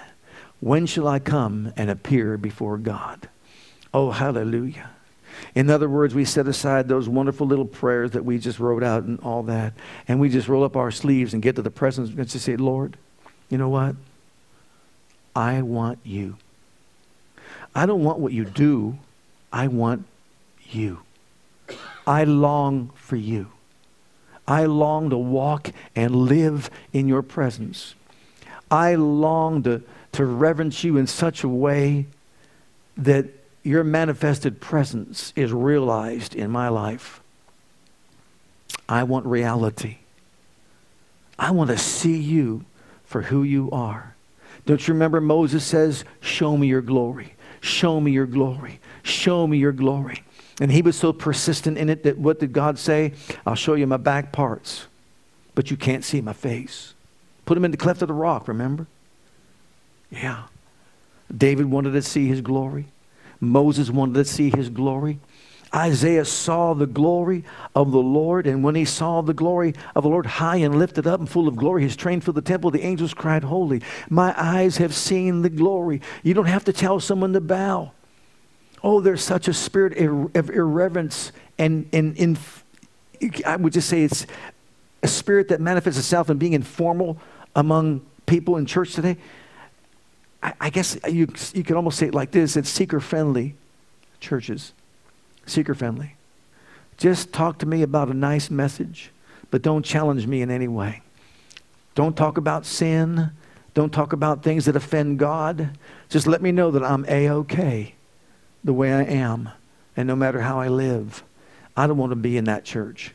[0.60, 3.28] When shall I come and appear before God?
[3.92, 4.92] Oh, hallelujah.
[5.56, 9.04] In other words, we set aside those wonderful little prayers that we just wrote out
[9.04, 9.74] and all that,
[10.08, 12.58] and we just roll up our sleeves and get to the presence and just say,
[12.58, 12.98] Lord,
[13.50, 13.96] you know what?
[15.36, 16.38] I want you.
[17.74, 19.00] I don't want what you do,
[19.52, 20.06] I want
[20.70, 21.00] you.
[22.06, 23.50] I long for you.
[24.48, 27.96] I long to walk and live in your presence.
[28.70, 29.82] I long to,
[30.14, 32.08] to reverence you in such a way
[32.98, 33.26] that
[33.64, 37.22] your manifested presence is realized in my life.
[38.88, 39.98] I want reality.
[41.40, 42.66] I want to see you
[43.04, 44.16] for who you are.
[44.66, 47.34] Don't you remember Moses says, Show me your glory.
[47.62, 48.80] Show me your glory.
[49.04, 50.24] Show me your glory.
[50.60, 53.14] And he was so persistent in it that what did God say?
[53.46, 54.86] I'll show you my back parts,
[55.54, 56.94] but you can't see my face.
[57.46, 58.88] Put him in the cleft of the rock, remember?
[60.10, 60.44] Yeah.
[61.36, 62.86] David wanted to see his glory.
[63.40, 65.20] Moses wanted to see his glory.
[65.74, 67.44] Isaiah saw the glory
[67.76, 71.06] of the Lord, and when he saw the glory of the Lord high and lifted
[71.06, 72.72] up and full of glory, his train filled the temple.
[72.72, 73.82] The angels cried, Holy.
[74.10, 76.02] My eyes have seen the glory.
[76.24, 77.92] You don't have to tell someone to bow
[78.86, 82.38] oh, there's such a spirit of irreverence and, and in,
[83.44, 84.28] I would just say it's
[85.02, 87.18] a spirit that manifests itself in being informal
[87.56, 89.18] among people in church today.
[90.44, 93.56] I, I guess you, you could almost say it like this it's seeker friendly
[94.20, 94.72] churches.
[95.48, 96.16] Seeker friendly.
[96.98, 99.12] Just talk to me about a nice message,
[99.50, 101.02] but don't challenge me in any way.
[101.96, 103.32] Don't talk about sin.
[103.74, 105.78] Don't talk about things that offend God.
[106.08, 107.96] Just let me know that I'm A OK
[108.66, 109.50] the way I am,
[109.96, 111.24] and no matter how I live,
[111.78, 113.12] I don't want to be in that church.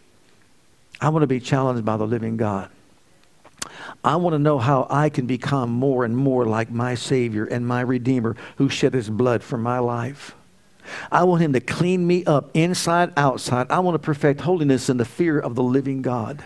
[1.01, 2.71] I want to be challenged by the living God.
[4.05, 7.67] I want to know how I can become more and more like my Savior and
[7.67, 10.35] my Redeemer who shed his blood for my life.
[11.11, 13.67] I want him to clean me up inside, outside.
[13.71, 16.45] I want to perfect holiness in the fear of the living God.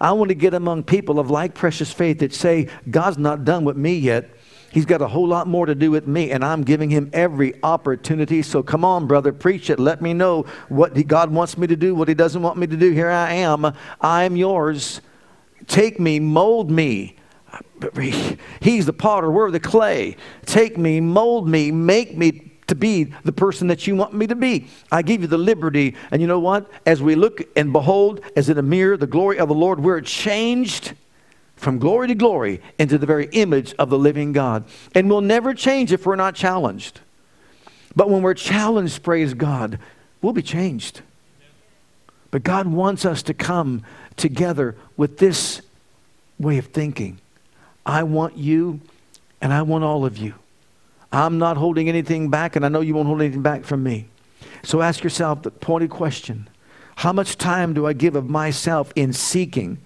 [0.00, 3.64] I want to get among people of like precious faith that say, God's not done
[3.64, 4.30] with me yet.
[4.70, 7.54] He's got a whole lot more to do with me, and I'm giving him every
[7.62, 8.42] opportunity.
[8.42, 9.80] So come on, brother, preach it.
[9.80, 12.76] Let me know what God wants me to do, what he doesn't want me to
[12.76, 12.92] do.
[12.92, 13.72] Here I am.
[14.00, 15.00] I'm yours.
[15.66, 17.16] Take me, mold me.
[18.60, 20.16] He's the potter, we're the clay.
[20.46, 24.36] Take me, mold me, make me to be the person that you want me to
[24.36, 24.68] be.
[24.92, 25.96] I give you the liberty.
[26.12, 26.70] And you know what?
[26.86, 30.00] As we look and behold, as in a mirror, the glory of the Lord, we're
[30.00, 30.94] changed
[31.60, 34.64] from glory to glory into the very image of the living God.
[34.94, 37.00] And we'll never change if we're not challenged.
[37.94, 39.78] But when we're challenged, praise God,
[40.22, 41.02] we'll be changed.
[42.30, 43.82] But God wants us to come
[44.16, 45.60] together with this
[46.38, 47.18] way of thinking.
[47.84, 48.80] I want you,
[49.42, 50.34] and I want all of you.
[51.12, 54.06] I'm not holding anything back, and I know you won't hold anything back from me.
[54.62, 56.48] So ask yourself the pointed question
[56.96, 59.78] How much time do I give of myself in seeking?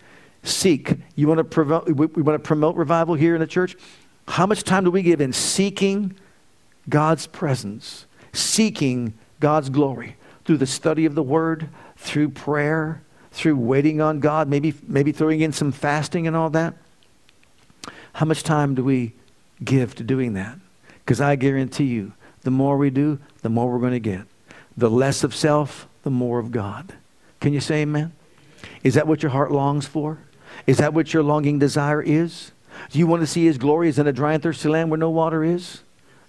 [0.44, 0.94] Seek.
[1.16, 3.76] You want to promote, we want to promote revival here in the church?
[4.28, 6.14] How much time do we give in seeking
[6.88, 13.02] God's presence, seeking God's glory through the study of the Word, through prayer,
[13.32, 16.74] through waiting on God, maybe, maybe throwing in some fasting and all that?
[18.14, 19.12] How much time do we
[19.62, 20.58] give to doing that?
[21.04, 24.26] Because I guarantee you, the more we do, the more we're going to get.
[24.76, 26.94] The less of self, the more of God.
[27.40, 28.12] Can you say amen?
[28.82, 30.18] Is that what your heart longs for?
[30.66, 32.52] Is that what your longing desire is?
[32.90, 34.98] Do you want to see His glory as in a dry and thirsty land where
[34.98, 35.82] no water is?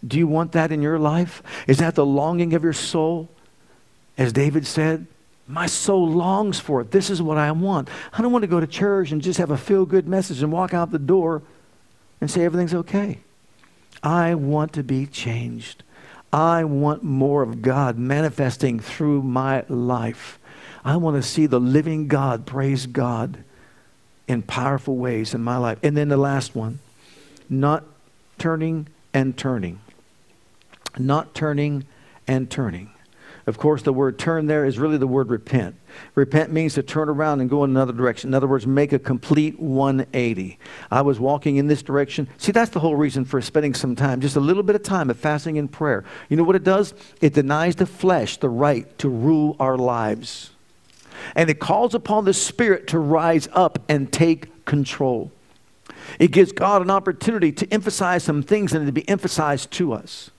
[0.05, 1.41] Do you want that in your life?
[1.67, 3.29] Is that the longing of your soul?
[4.17, 5.07] As David said,
[5.47, 6.91] my soul longs for it.
[6.91, 7.89] This is what I want.
[8.13, 10.51] I don't want to go to church and just have a feel good message and
[10.51, 11.43] walk out the door
[12.19, 13.19] and say everything's okay.
[14.01, 15.83] I want to be changed.
[16.31, 20.39] I want more of God manifesting through my life.
[20.83, 23.43] I want to see the living God, praise God,
[24.27, 25.79] in powerful ways in my life.
[25.83, 26.79] And then the last one
[27.49, 27.83] not
[28.37, 29.79] turning and turning.
[30.97, 31.85] Not turning
[32.27, 32.91] and turning.
[33.47, 35.75] Of course, the word turn there is really the word repent.
[36.15, 38.31] Repent means to turn around and go in another direction.
[38.31, 40.57] In other words, make a complete 180.
[40.89, 42.27] I was walking in this direction.
[42.37, 45.11] See, that's the whole reason for spending some time, just a little bit of time
[45.11, 46.03] of fasting and prayer.
[46.27, 46.95] You know what it does?
[47.21, 50.49] It denies the flesh the right to rule our lives.
[51.35, 55.31] And it calls upon the Spirit to rise up and take control.
[56.19, 60.31] It gives God an opportunity to emphasize some things and to be emphasized to us.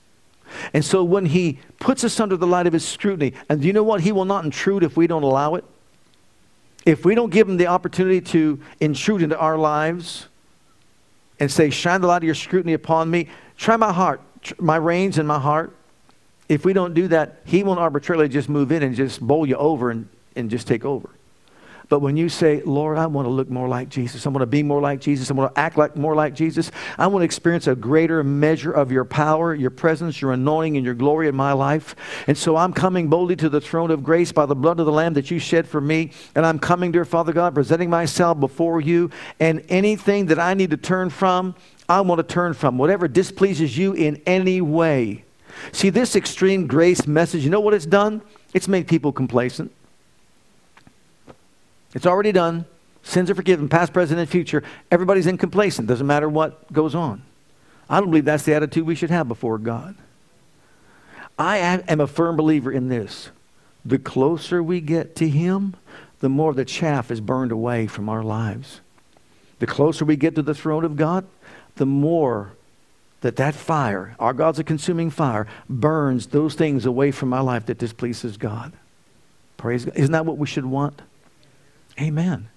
[0.72, 3.72] And so when he puts us under the light of his scrutiny, and do you
[3.72, 4.02] know what?
[4.02, 5.64] He will not intrude if we don't allow it.
[6.84, 10.28] If we don't give him the opportunity to intrude into our lives
[11.40, 14.20] and say, Shine the light of your scrutiny upon me, try my heart,
[14.58, 15.76] my reins and my heart.
[16.48, 19.56] If we don't do that, he won't arbitrarily just move in and just bowl you
[19.56, 21.10] over and, and just take over.
[21.88, 24.46] But when you say, Lord, I want to look more like Jesus, I want to
[24.46, 27.24] be more like Jesus, I want to act like more like Jesus, I want to
[27.24, 31.36] experience a greater measure of your power, your presence, your anointing, and your glory in
[31.36, 31.94] my life.
[32.26, 34.92] And so I'm coming boldly to the throne of grace by the blood of the
[34.92, 36.10] Lamb that you shed for me.
[36.34, 39.10] And I'm coming, dear Father God, presenting myself before you.
[39.38, 41.54] And anything that I need to turn from,
[41.88, 42.78] I want to turn from.
[42.78, 45.24] Whatever displeases you in any way.
[45.70, 48.22] See, this extreme grace message, you know what it's done?
[48.52, 49.72] It's made people complacent.
[51.96, 52.66] It's already done.
[53.02, 54.62] Sins are forgiven, past, present, and future.
[54.90, 55.88] Everybody's in complacent.
[55.88, 57.22] Doesn't matter what goes on.
[57.88, 59.96] I don't believe that's the attitude we should have before God.
[61.38, 63.30] I am a firm believer in this.
[63.82, 65.74] The closer we get to Him,
[66.20, 68.82] the more the chaff is burned away from our lives.
[69.58, 71.26] The closer we get to the throne of God,
[71.76, 72.52] the more
[73.22, 77.64] that that fire, our God's a consuming fire, burns those things away from my life
[77.66, 78.74] that displeases God.
[79.56, 79.96] Praise God.
[79.96, 81.00] Isn't that what we should want?
[82.00, 82.48] Amen.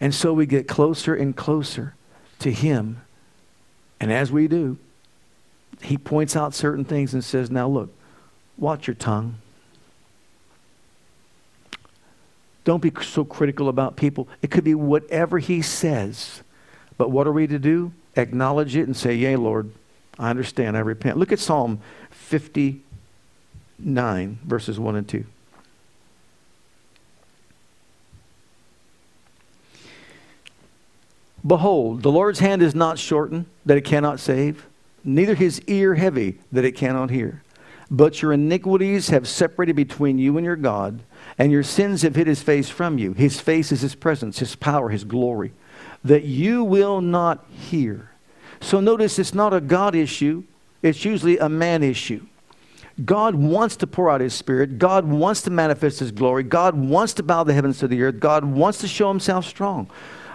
[0.00, 1.94] And so we get closer and closer
[2.40, 3.02] to Him.
[4.00, 4.78] And as we do,
[5.82, 7.94] He points out certain things and says, Now look,
[8.56, 9.36] watch your tongue.
[12.64, 14.28] Don't be so critical about people.
[14.42, 16.42] It could be whatever He says.
[16.96, 17.92] But what are we to do?
[18.16, 19.70] Acknowledge it and say, Yea, Lord,
[20.18, 21.16] I understand, I repent.
[21.16, 25.24] Look at Psalm 59, verses 1 and 2.
[31.46, 34.66] Behold, the Lord's hand is not shortened that it cannot save,
[35.04, 37.42] neither his ear heavy that it cannot hear.
[37.90, 41.00] But your iniquities have separated between you and your God,
[41.38, 43.14] and your sins have hid his face from you.
[43.14, 45.52] His face is his presence, his power, his glory,
[46.04, 48.10] that you will not hear.
[48.60, 50.44] So notice it's not a God issue,
[50.82, 52.26] it's usually a man issue.
[53.04, 54.78] God wants to pour out his spirit.
[54.78, 56.42] God wants to manifest his glory.
[56.42, 58.20] God wants to bow the heavens to the earth.
[58.20, 59.90] God wants to show himself strong.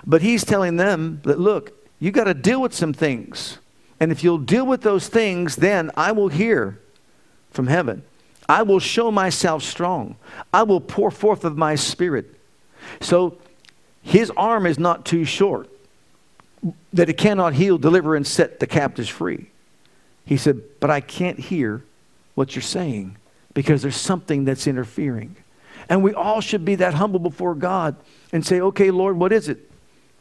[0.05, 3.57] But he's telling them that, look, you got to deal with some things.
[3.99, 6.79] And if you'll deal with those things, then I will hear
[7.51, 8.03] from heaven.
[8.47, 10.17] I will show myself strong.
[10.53, 12.35] I will pour forth of my spirit.
[13.01, 13.37] So
[14.03, 15.69] his arm is not too short
[16.93, 19.49] that it cannot heal, deliver, and set the captives free.
[20.25, 21.83] He said, But I can't hear
[22.35, 23.17] what you're saying
[23.53, 25.35] because there's something that's interfering.
[25.89, 27.95] And we all should be that humble before God
[28.31, 29.71] and say, Okay, Lord, what is it?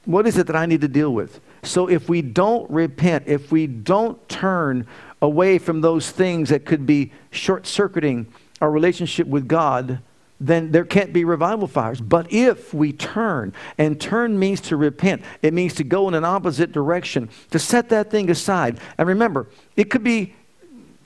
[0.04, 1.40] What is it that I need to deal with?
[1.62, 4.86] So if we don't repent, if we don't turn
[5.22, 8.26] away from those things that could be short circuiting
[8.60, 10.00] our relationship with God,
[10.40, 12.00] then there can't be revival fires.
[12.00, 16.24] But if we turn, and turn means to repent, it means to go in an
[16.24, 18.78] opposite direction, to set that thing aside.
[18.98, 19.46] And remember,
[19.76, 20.34] it could be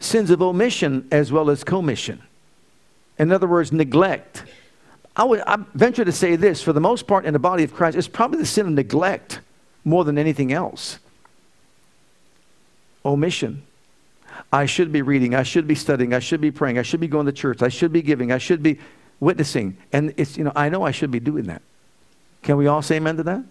[0.01, 2.23] sins of omission as well as commission.
[3.19, 4.45] In other words, neglect.
[5.19, 7.75] I would I venture to say this for the most part in the body of
[7.75, 9.41] Christ, it's probably the sin of neglect
[9.85, 11.01] more than anything else.
[13.05, 13.65] Omission.
[14.53, 17.09] I should be reading, I should be studying, I should be praying, I should be
[17.09, 18.79] going to church, I should be giving, I should be
[19.19, 19.77] witnessing.
[19.93, 21.61] And it's, you know, I know I should be doing that.
[22.43, 23.43] Can we all say amen to that?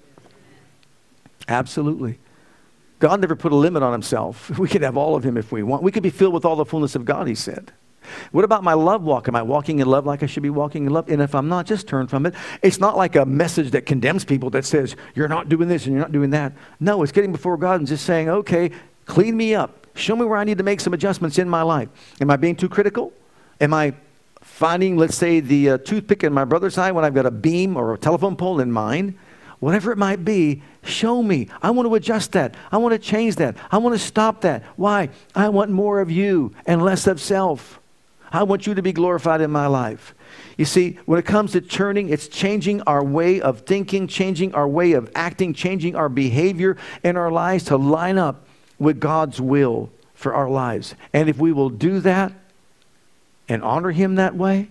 [1.49, 2.18] Absolutely.
[2.99, 4.49] God never put a limit on himself.
[4.57, 5.84] We could have all of him if we want.
[5.84, 7.74] We could be filled with all the fullness of God, he said.
[8.32, 9.28] What about my love walk?
[9.28, 11.10] Am I walking in love like I should be walking in love?
[11.10, 12.34] And if I'm not, just turn from it.
[12.62, 15.93] It's not like a message that condemns people that says, you're not doing this and
[15.93, 16.53] you're not doing that.
[16.80, 18.72] No, it's getting before God and just saying, okay,
[19.05, 19.88] clean me up.
[19.95, 21.89] Show me where I need to make some adjustments in my life.
[22.22, 23.14] Am I being too critical?
[23.60, 23.93] Am I
[24.41, 27.76] finding, let's say, the uh, toothpick in my brother's eye when I've got a beam
[27.76, 29.18] or a telephone pole in mine?
[29.60, 31.47] Whatever it might be, show me.
[31.64, 32.53] I want to adjust that.
[32.72, 33.58] I want to change that.
[33.72, 34.64] I want to stop that.
[34.76, 35.10] Why?
[35.34, 37.80] I want more of you and less of self.
[38.32, 40.14] I want you to be glorified in my life.
[40.58, 44.68] You see, when it comes to turning, it's changing our way of thinking, changing our
[44.68, 48.46] way of acting, changing our behavior in our lives to line up
[48.80, 50.96] with God's will for our lives.
[51.14, 52.34] And if we will do that
[53.48, 54.70] and honor Him that way,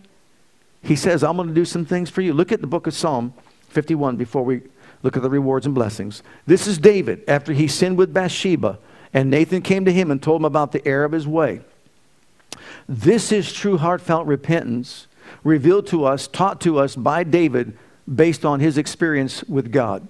[0.83, 2.33] He says, I'm going to do some things for you.
[2.33, 3.33] Look at the book of Psalm
[3.69, 4.63] 51 before we
[5.03, 6.23] look at the rewards and blessings.
[6.47, 8.79] This is David after he sinned with Bathsheba,
[9.15, 11.61] and Nathan came to him and told him about the error of his way.
[12.89, 15.07] This is true heartfelt repentance
[15.45, 17.77] revealed to us, taught to us by David
[18.13, 20.07] based on his experience with God.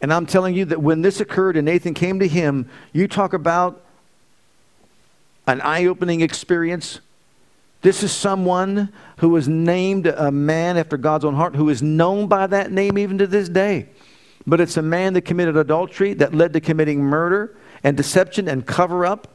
[0.00, 3.32] And I'm telling you that when this occurred and Nathan came to him, you talk
[3.32, 3.82] about
[5.46, 7.00] an eye opening experience.
[7.82, 12.26] This is someone who was named a man after God's own heart, who is known
[12.26, 13.88] by that name even to this day.
[14.46, 18.66] But it's a man that committed adultery that led to committing murder and deception and
[18.66, 19.28] cover up.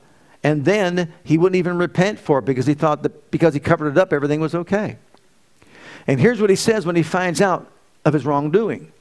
[0.43, 3.91] And then he wouldn't even repent for it because he thought that because he covered
[3.91, 4.97] it up, everything was okay.
[6.07, 7.71] And here's what he says when he finds out
[8.05, 8.91] of his wrongdoing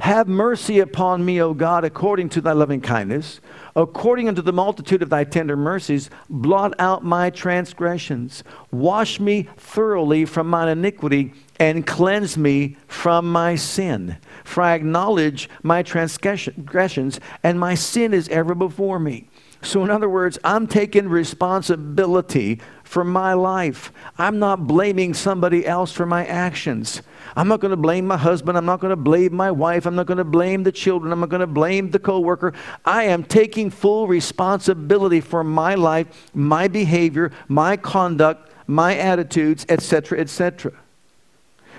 [0.00, 3.40] have mercy upon me, O God, according to thy loving kindness.
[3.74, 8.44] According unto the multitude of thy tender mercies, blot out my transgressions.
[8.70, 14.18] Wash me thoroughly from mine iniquity and cleanse me from my sin.
[14.44, 19.28] For I acknowledge my transgressions, and my sin is ever before me.
[19.62, 23.90] So, in other words, I'm taking responsibility for my life.
[24.16, 27.02] I'm not blaming somebody else for my actions.
[27.34, 28.56] I'm not going to blame my husband.
[28.56, 29.86] I'm not going to blame my wife.
[29.86, 31.12] I'm not going to blame the children.
[31.12, 32.52] I'm not going to blame the coworker.
[32.84, 40.20] I am taking full responsibility for my life, my behavior, my conduct, my attitudes, etc.,
[40.20, 40.72] etc.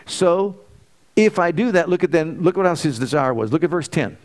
[0.06, 0.60] So,
[1.16, 3.52] if I do that, look at then look what else his desire was.
[3.52, 4.18] Look at verse 10.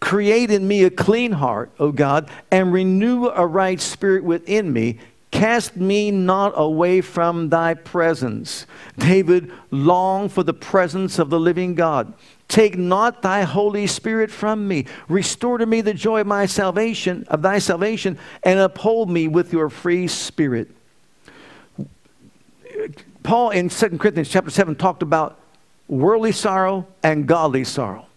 [0.00, 4.98] Create in me a clean heart, O God, and renew a right spirit within me.
[5.30, 8.66] Cast me not away from thy presence.
[8.96, 12.14] David longed for the presence of the living God.
[12.48, 14.86] Take not thy Holy Spirit from me.
[15.08, 19.52] Restore to me the joy of my salvation, of thy salvation, and uphold me with
[19.52, 20.70] your free spirit.
[23.22, 25.38] Paul in 2 Corinthians chapter 7 talked about
[25.88, 28.07] worldly sorrow and godly sorrow.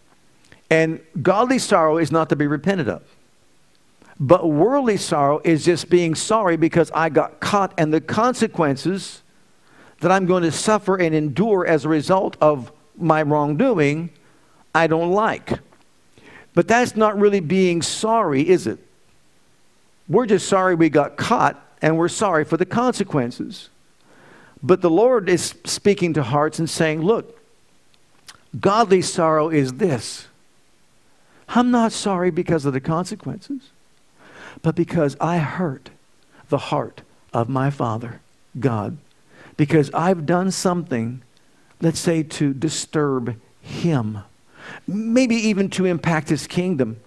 [0.72, 3.04] And godly sorrow is not to be repented of.
[4.18, 9.22] But worldly sorrow is just being sorry because I got caught and the consequences
[10.00, 14.12] that I'm going to suffer and endure as a result of my wrongdoing,
[14.74, 15.60] I don't like.
[16.54, 18.80] But that's not really being sorry, is it?
[20.08, 23.70] We're just sorry we got caught and we're sorry for the consequences.
[24.64, 27.38] But the Lord is speaking to hearts and saying, Look,
[28.58, 30.28] godly sorrow is this.
[31.54, 33.72] I'm not sorry because of the consequences,
[34.62, 35.90] but because I hurt
[36.50, 37.02] the heart
[37.34, 38.22] of my Father,
[38.60, 38.98] God,
[39.58, 41.22] because I've done something,
[41.82, 44.20] let's say, to disturb Him,
[44.88, 47.02] maybe even to impact His kingdom,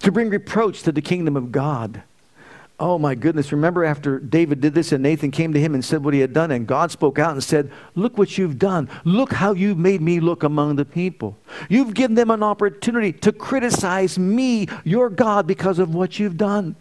[0.00, 2.02] to bring reproach to the kingdom of God.
[2.80, 3.50] Oh my goodness.
[3.50, 6.32] Remember after David did this and Nathan came to him and said what he had
[6.32, 8.88] done, and God spoke out and said, Look what you've done.
[9.04, 11.36] Look how you've made me look among the people.
[11.68, 16.76] You've given them an opportunity to criticize me, your God, because of what you've done.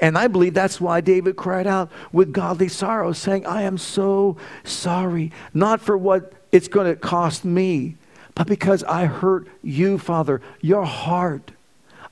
[0.00, 4.36] And I believe that's why David cried out with godly sorrow, saying, I am so
[4.62, 7.96] sorry, not for what it's going to cost me,
[8.36, 11.50] but because I hurt you, Father, your heart.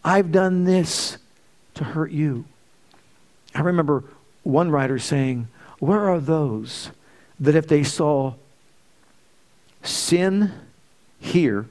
[0.05, 1.19] I've done this
[1.75, 2.45] to hurt you.
[3.57, 4.05] I remember
[4.43, 5.49] one writer saying,
[5.79, 6.91] Where are those
[7.41, 8.35] that if they saw
[9.83, 10.53] sin
[11.19, 11.67] here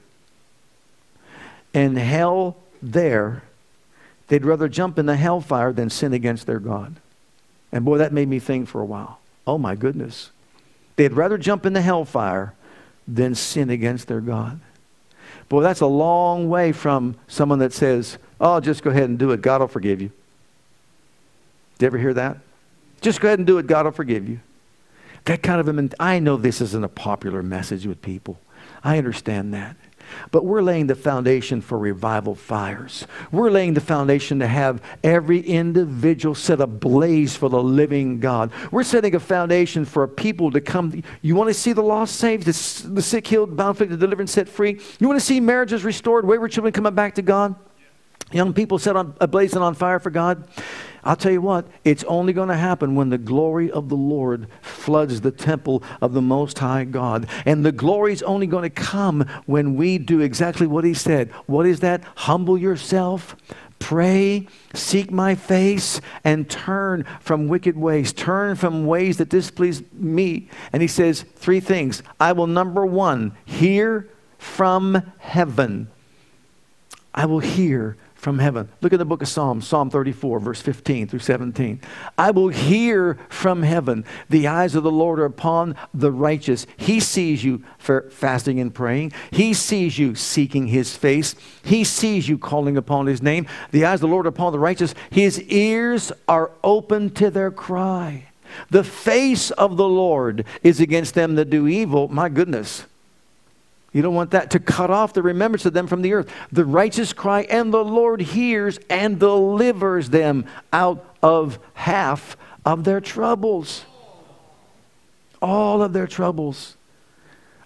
[1.72, 3.42] and hell there,
[4.28, 6.96] they'd rather jump in the hellfire than sin against their God?
[7.70, 9.20] And boy, that made me think for a while.
[9.46, 10.30] Oh my goodness.
[10.96, 12.54] They'd rather jump in the hellfire
[13.06, 14.58] than sin against their God.
[15.48, 19.30] Boy, that's a long way from someone that says, Oh, just go ahead and do
[19.30, 19.40] it.
[19.40, 20.10] God will forgive you.
[21.78, 22.38] You ever hear that?
[23.00, 23.66] Just go ahead and do it.
[23.66, 24.40] God will forgive you.
[25.24, 28.38] That kind of I know this isn't a popular message with people.
[28.82, 29.76] I understand that.
[30.30, 33.06] But we're laying the foundation for revival fires.
[33.32, 38.52] We're laying the foundation to have every individual set ablaze for the living God.
[38.70, 41.02] We're setting a foundation for a people to come.
[41.22, 42.52] You want to see the lost saved, the,
[43.02, 44.80] sick healed, bound, afflicted, delivered, and set free?
[45.00, 47.56] You want to see marriages restored, wayward children coming back to God?
[48.32, 50.48] Young people set on ablaze on fire for God?
[51.06, 54.48] I'll tell you what, it's only going to happen when the glory of the Lord
[54.60, 57.28] floods the temple of the Most High God.
[57.44, 61.30] And the glory is only going to come when we do exactly what He said.
[61.46, 62.02] What is that?
[62.16, 63.36] Humble yourself.
[63.78, 68.12] Pray, seek my face, and turn from wicked ways.
[68.12, 70.48] Turn from ways that displease me.
[70.72, 72.02] And he says three things.
[72.18, 75.88] I will, number one, hear from heaven.
[77.14, 77.96] I will hear
[78.26, 78.68] from heaven.
[78.80, 81.80] Look at the book of Psalms, Psalm 34, verse 15 through 17.
[82.18, 84.04] I will hear from heaven.
[84.28, 86.66] The eyes of the Lord are upon the righteous.
[86.76, 89.12] He sees you fasting and praying.
[89.30, 91.36] He sees you seeking his face.
[91.62, 93.46] He sees you calling upon his name.
[93.70, 94.96] The eyes of the Lord are upon the righteous.
[95.08, 98.24] His ears are open to their cry.
[98.70, 102.08] The face of the Lord is against them that do evil.
[102.08, 102.86] My goodness.
[103.96, 106.30] You don't want that to cut off the remembrance of them from the earth.
[106.52, 113.00] The righteous cry, and the Lord hears and delivers them out of half of their
[113.00, 113.86] troubles.
[115.40, 116.76] All of their troubles.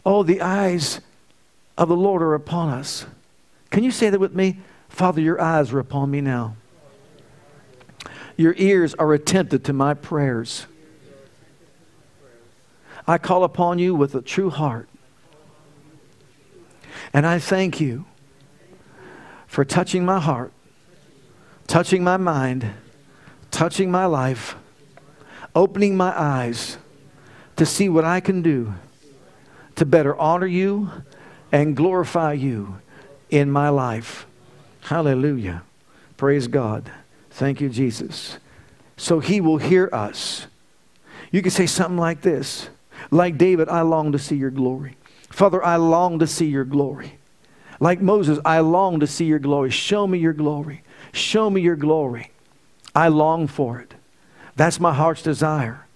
[0.07, 1.01] Oh, the eyes
[1.77, 3.07] of the Lord are upon us.
[3.71, 4.61] Can you say that with me?
[4.89, 6.55] Father, your eyes are upon me now.
[8.37, 10.69] Your ears are attentive to my prayers.
[13.09, 14.90] I call upon you with a true heart.
[17.13, 18.05] And I thank you
[19.47, 20.53] for touching my heart,
[21.67, 22.71] touching my mind,
[23.51, 24.55] touching my life,
[25.55, 26.79] opening my eyes
[27.57, 28.75] to see what I can do
[29.77, 30.91] to better honor you
[31.51, 32.77] and glorify you
[33.29, 34.27] in my life.
[34.83, 35.63] Hallelujah.
[36.17, 36.91] Praise God.
[37.31, 38.39] Thank you, Jesus.
[38.97, 40.47] So he will hear us.
[41.33, 42.69] You can say something like this
[43.11, 44.97] like David, I long to see your glory.
[45.31, 47.19] Father, I long to see your glory.
[47.79, 49.71] Like Moses, I long to see your glory.
[49.71, 50.83] Show me your glory.
[51.13, 52.31] Show me your glory.
[52.95, 53.95] I long for it.
[54.57, 55.87] That's my heart's desire.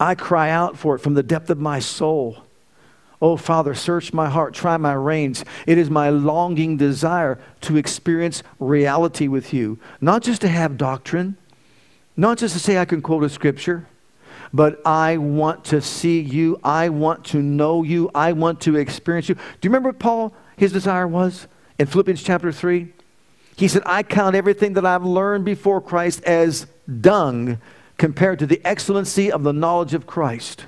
[0.00, 2.38] I cry out for it from the depth of my soul.
[3.20, 5.44] Oh, Father, search my heart, try my reins.
[5.66, 11.36] It is my longing desire to experience reality with you, not just to have doctrine,
[12.16, 13.86] not just to say I can quote a scripture,
[14.54, 16.60] but I want to see you.
[16.62, 18.08] I want to know you.
[18.14, 19.34] I want to experience you.
[19.34, 22.92] Do you remember what Paul, his desire was in Philippians chapter 3?
[23.56, 26.68] He said, I count everything that I've learned before Christ as
[27.00, 27.58] dung
[27.98, 30.66] compared to the excellency of the knowledge of Christ.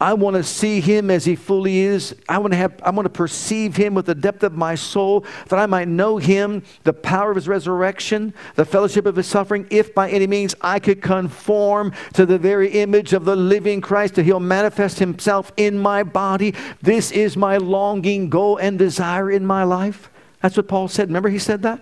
[0.00, 2.14] I want to see him as he fully is.
[2.28, 5.24] I want to have I want to perceive him with the depth of my soul
[5.48, 9.66] that I might know him, the power of his resurrection, the fellowship of his suffering,
[9.70, 14.14] if by any means I could conform to the very image of the living Christ
[14.14, 16.54] that he'll manifest himself in my body.
[16.80, 20.10] This is my longing goal and desire in my life.
[20.40, 21.08] That's what Paul said.
[21.08, 21.80] Remember he said that?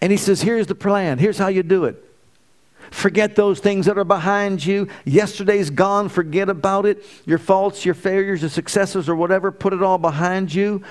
[0.00, 1.18] And he says, here's the plan.
[1.18, 2.09] Here's how you do it.
[2.90, 4.88] Forget those things that are behind you.
[5.04, 6.08] Yesterday's gone.
[6.08, 7.04] Forget about it.
[7.26, 10.82] Your faults, your failures, your successes, or whatever, put it all behind you.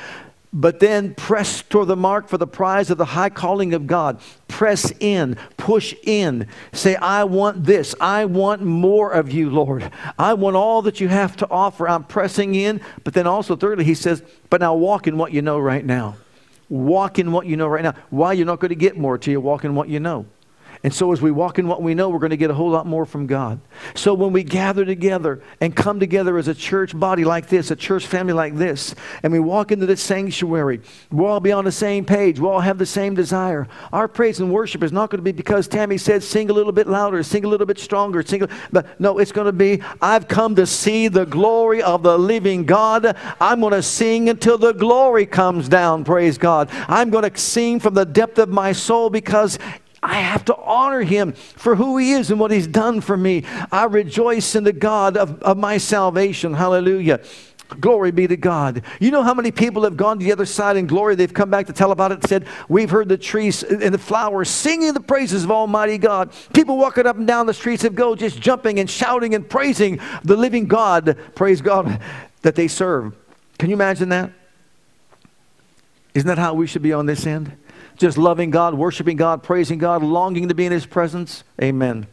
[0.52, 4.20] But then press toward the mark for the prize of the high calling of God.
[4.48, 6.48] Press in, push in.
[6.74, 7.94] Say, I want this.
[8.02, 9.92] I want more of you, Lord.
[10.18, 11.88] I want all that you have to offer.
[11.88, 12.82] I'm pressing in.
[13.04, 16.16] But then also, thirdly, he says, But now walk in what you know right now.
[16.68, 17.94] Walk in what you know right now.
[18.10, 18.34] Why?
[18.34, 20.26] You're not going to get more till you walk in what you know.
[20.82, 22.70] And so, as we walk in what we know, we're going to get a whole
[22.70, 23.60] lot more from God.
[23.96, 27.76] So, when we gather together and come together as a church body like this, a
[27.76, 30.80] church family like this, and we walk into this sanctuary,
[31.12, 32.40] we'll all be on the same page.
[32.40, 33.68] We'll all have the same desire.
[33.92, 36.72] Our praise and worship is not going to be because Tammy said, sing a little
[36.72, 38.48] bit louder, sing a little bit stronger, sing.
[38.72, 42.64] But no, it's going to be, I've come to see the glory of the living
[42.64, 43.18] God.
[43.42, 46.70] I'm going to sing until the glory comes down, praise God.
[46.88, 49.60] I'm going to sing from the depth of my soul because
[50.02, 53.44] I have to honor him for who he is and what he's done for me.
[53.72, 56.54] I rejoice in the God of, of my salvation.
[56.54, 57.22] Hallelujah.
[57.80, 58.82] Glory be to God.
[59.00, 61.16] You know how many people have gone to the other side in glory?
[61.16, 64.00] They've come back to tell about it and said, We've heard the trees and the
[64.00, 66.34] flowers singing the praises of Almighty God.
[66.54, 70.00] People walking up and down the streets of gold, just jumping and shouting and praising
[70.24, 72.02] the living God, praise God,
[72.42, 73.16] that they serve.
[73.60, 74.32] Can you imagine that?
[76.16, 77.56] Isn't that how we should be on this end?
[78.00, 81.44] Just loving God, worshiping God, praising God, longing to be in His presence.
[81.62, 82.08] Amen.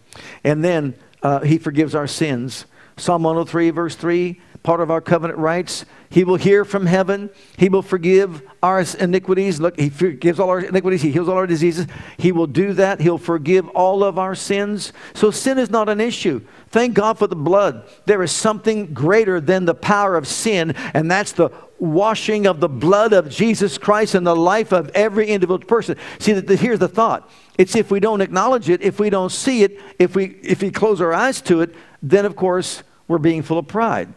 [0.45, 2.67] And then uh, He forgives our sins.
[2.99, 5.85] Psalm 103, verse 3, part of our covenant rights.
[6.11, 7.31] He will hear from heaven.
[7.57, 9.61] He will forgive our iniquities.
[9.61, 11.03] Look, He forgives all our iniquities.
[11.03, 11.87] He heals all our diseases.
[12.19, 13.01] He will do that.
[13.01, 14.93] He'll forgive all of our sins.
[15.15, 16.45] So sin is not an issue.
[16.71, 17.89] Thank God for the blood.
[18.07, 22.69] There is something greater than the power of sin, and that's the washing of the
[22.69, 25.97] blood of Jesus Christ in the life of every individual person.
[26.19, 27.31] See, the, here's the thought.
[27.57, 30.73] It's if we don't acknowledge it, if we don't see it, if we, if we
[30.73, 34.13] close our eyes to it, then of course we're being full of pride.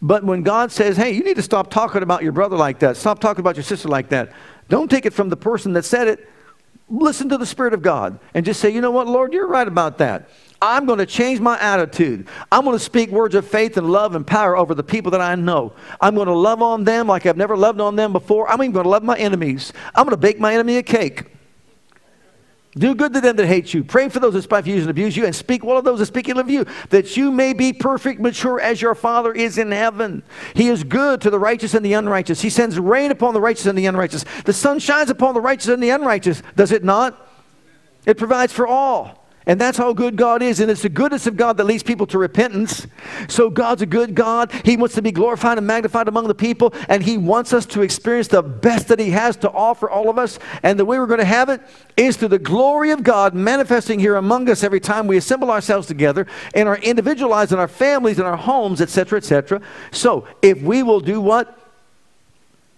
[0.00, 2.96] But when God says, hey, you need to stop talking about your brother like that,
[2.96, 4.32] stop talking about your sister like that,
[4.68, 6.28] don't take it from the person that said it.
[6.90, 9.68] Listen to the Spirit of God and just say, you know what, Lord, you're right
[9.68, 10.30] about that.
[10.62, 12.26] I'm going to change my attitude.
[12.50, 15.20] I'm going to speak words of faith and love and power over the people that
[15.20, 15.72] I know.
[16.00, 18.48] I'm going to love on them like I've never loved on them before.
[18.48, 19.72] I'm even going to love my enemies.
[19.94, 21.24] I'm going to bake my enemy a cake.
[22.78, 23.82] Do good to them that hate you.
[23.82, 26.06] Pray for those that spitefully use and abuse you, and speak well of those that
[26.06, 29.70] speak ill of you, that you may be perfect, mature as your Father is in
[29.70, 30.22] heaven.
[30.54, 32.40] He is good to the righteous and the unrighteous.
[32.40, 34.24] He sends rain upon the righteous and the unrighteous.
[34.44, 36.42] The sun shines upon the righteous and the unrighteous.
[36.56, 37.28] Does it not?
[38.06, 39.17] It provides for all.
[39.48, 40.60] And that's how good God is.
[40.60, 42.86] And it's the goodness of God that leads people to repentance.
[43.28, 44.52] So God's a good God.
[44.62, 46.74] He wants to be glorified and magnified among the people.
[46.86, 50.18] And He wants us to experience the best that He has to offer all of
[50.18, 50.38] us.
[50.62, 51.62] And the way we're going to have it
[51.96, 55.86] is through the glory of God manifesting here among us every time we assemble ourselves
[55.86, 59.62] together in our individual lives, in our families, in our homes, etc., etc.
[59.92, 61.58] So if we will do what?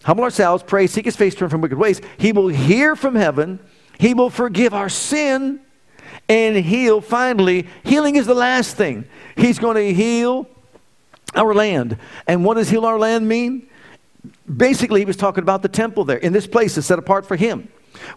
[0.04, 2.00] Humble ourselves, pray, seek His face, turn from wicked ways.
[2.16, 3.58] He will hear from heaven.
[3.98, 5.60] He will forgive our sin
[6.30, 7.00] and heal.
[7.00, 9.04] Finally, healing is the last thing.
[9.36, 10.48] He's going to heal
[11.34, 11.98] our land.
[12.26, 13.68] And what does heal our land mean?
[14.56, 16.18] Basically, he was talking about the temple there.
[16.18, 17.68] In this place is set apart for him.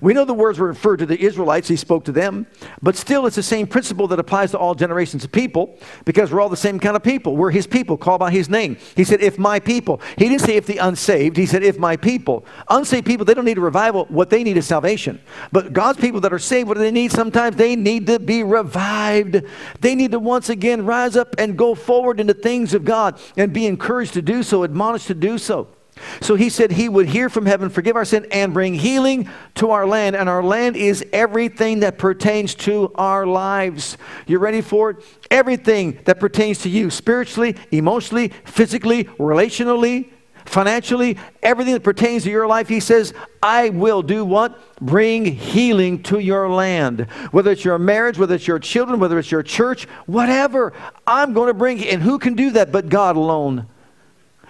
[0.01, 2.47] We know the words were referred to the Israelites, he spoke to them,
[2.81, 6.41] but still it's the same principle that applies to all generations of people because we're
[6.41, 7.35] all the same kind of people.
[7.35, 8.77] We're his people, called by his name.
[8.95, 10.01] He said, If my people.
[10.17, 12.45] He didn't say if the unsaved, he said, If my people.
[12.69, 14.05] Unsaved people, they don't need a revival.
[14.05, 15.21] What they need is salvation.
[15.51, 17.11] But God's people that are saved, what do they need?
[17.11, 19.41] Sometimes they need to be revived.
[19.79, 23.19] They need to once again rise up and go forward in the things of God
[23.37, 25.67] and be encouraged to do so, admonished to do so.
[26.21, 29.71] So he said he would hear from heaven, forgive our sin, and bring healing to
[29.71, 30.15] our land.
[30.15, 33.97] And our land is everything that pertains to our lives.
[34.27, 34.97] You ready for it?
[35.31, 40.09] Everything that pertains to you spiritually, emotionally, physically, relationally,
[40.45, 42.67] financially, everything that pertains to your life.
[42.67, 44.59] He says, I will do what?
[44.81, 47.01] Bring healing to your land.
[47.31, 50.73] Whether it's your marriage, whether it's your children, whether it's your church, whatever.
[51.07, 53.67] I'm going to bring, and who can do that but God alone?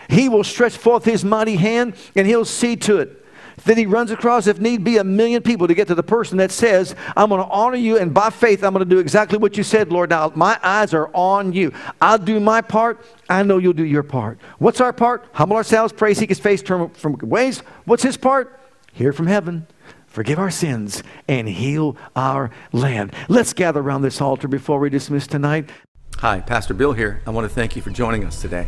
[0.10, 3.20] He will stretch forth his mighty hand and he'll see to it
[3.66, 6.38] that he runs across, if need be, a million people to get to the person
[6.38, 9.38] that says, I'm going to honor you, and by faith, I'm going to do exactly
[9.38, 10.10] what you said, Lord.
[10.10, 11.72] Now, my eyes are on you.
[12.02, 13.06] I'll do my part.
[13.30, 14.40] I know you'll do your part.
[14.58, 15.26] What's our part?
[15.34, 17.60] Humble ourselves, pray, seek his face, turn from ways.
[17.86, 18.60] What's his part?
[18.92, 19.68] Hear from heaven
[20.14, 23.12] forgive our sins, and heal our land.
[23.30, 25.72] Let's gather around this altar before we dismiss tonight.
[26.20, 27.24] Hi, Pastor Bill here.
[27.26, 28.68] I want to thank you for joining us today.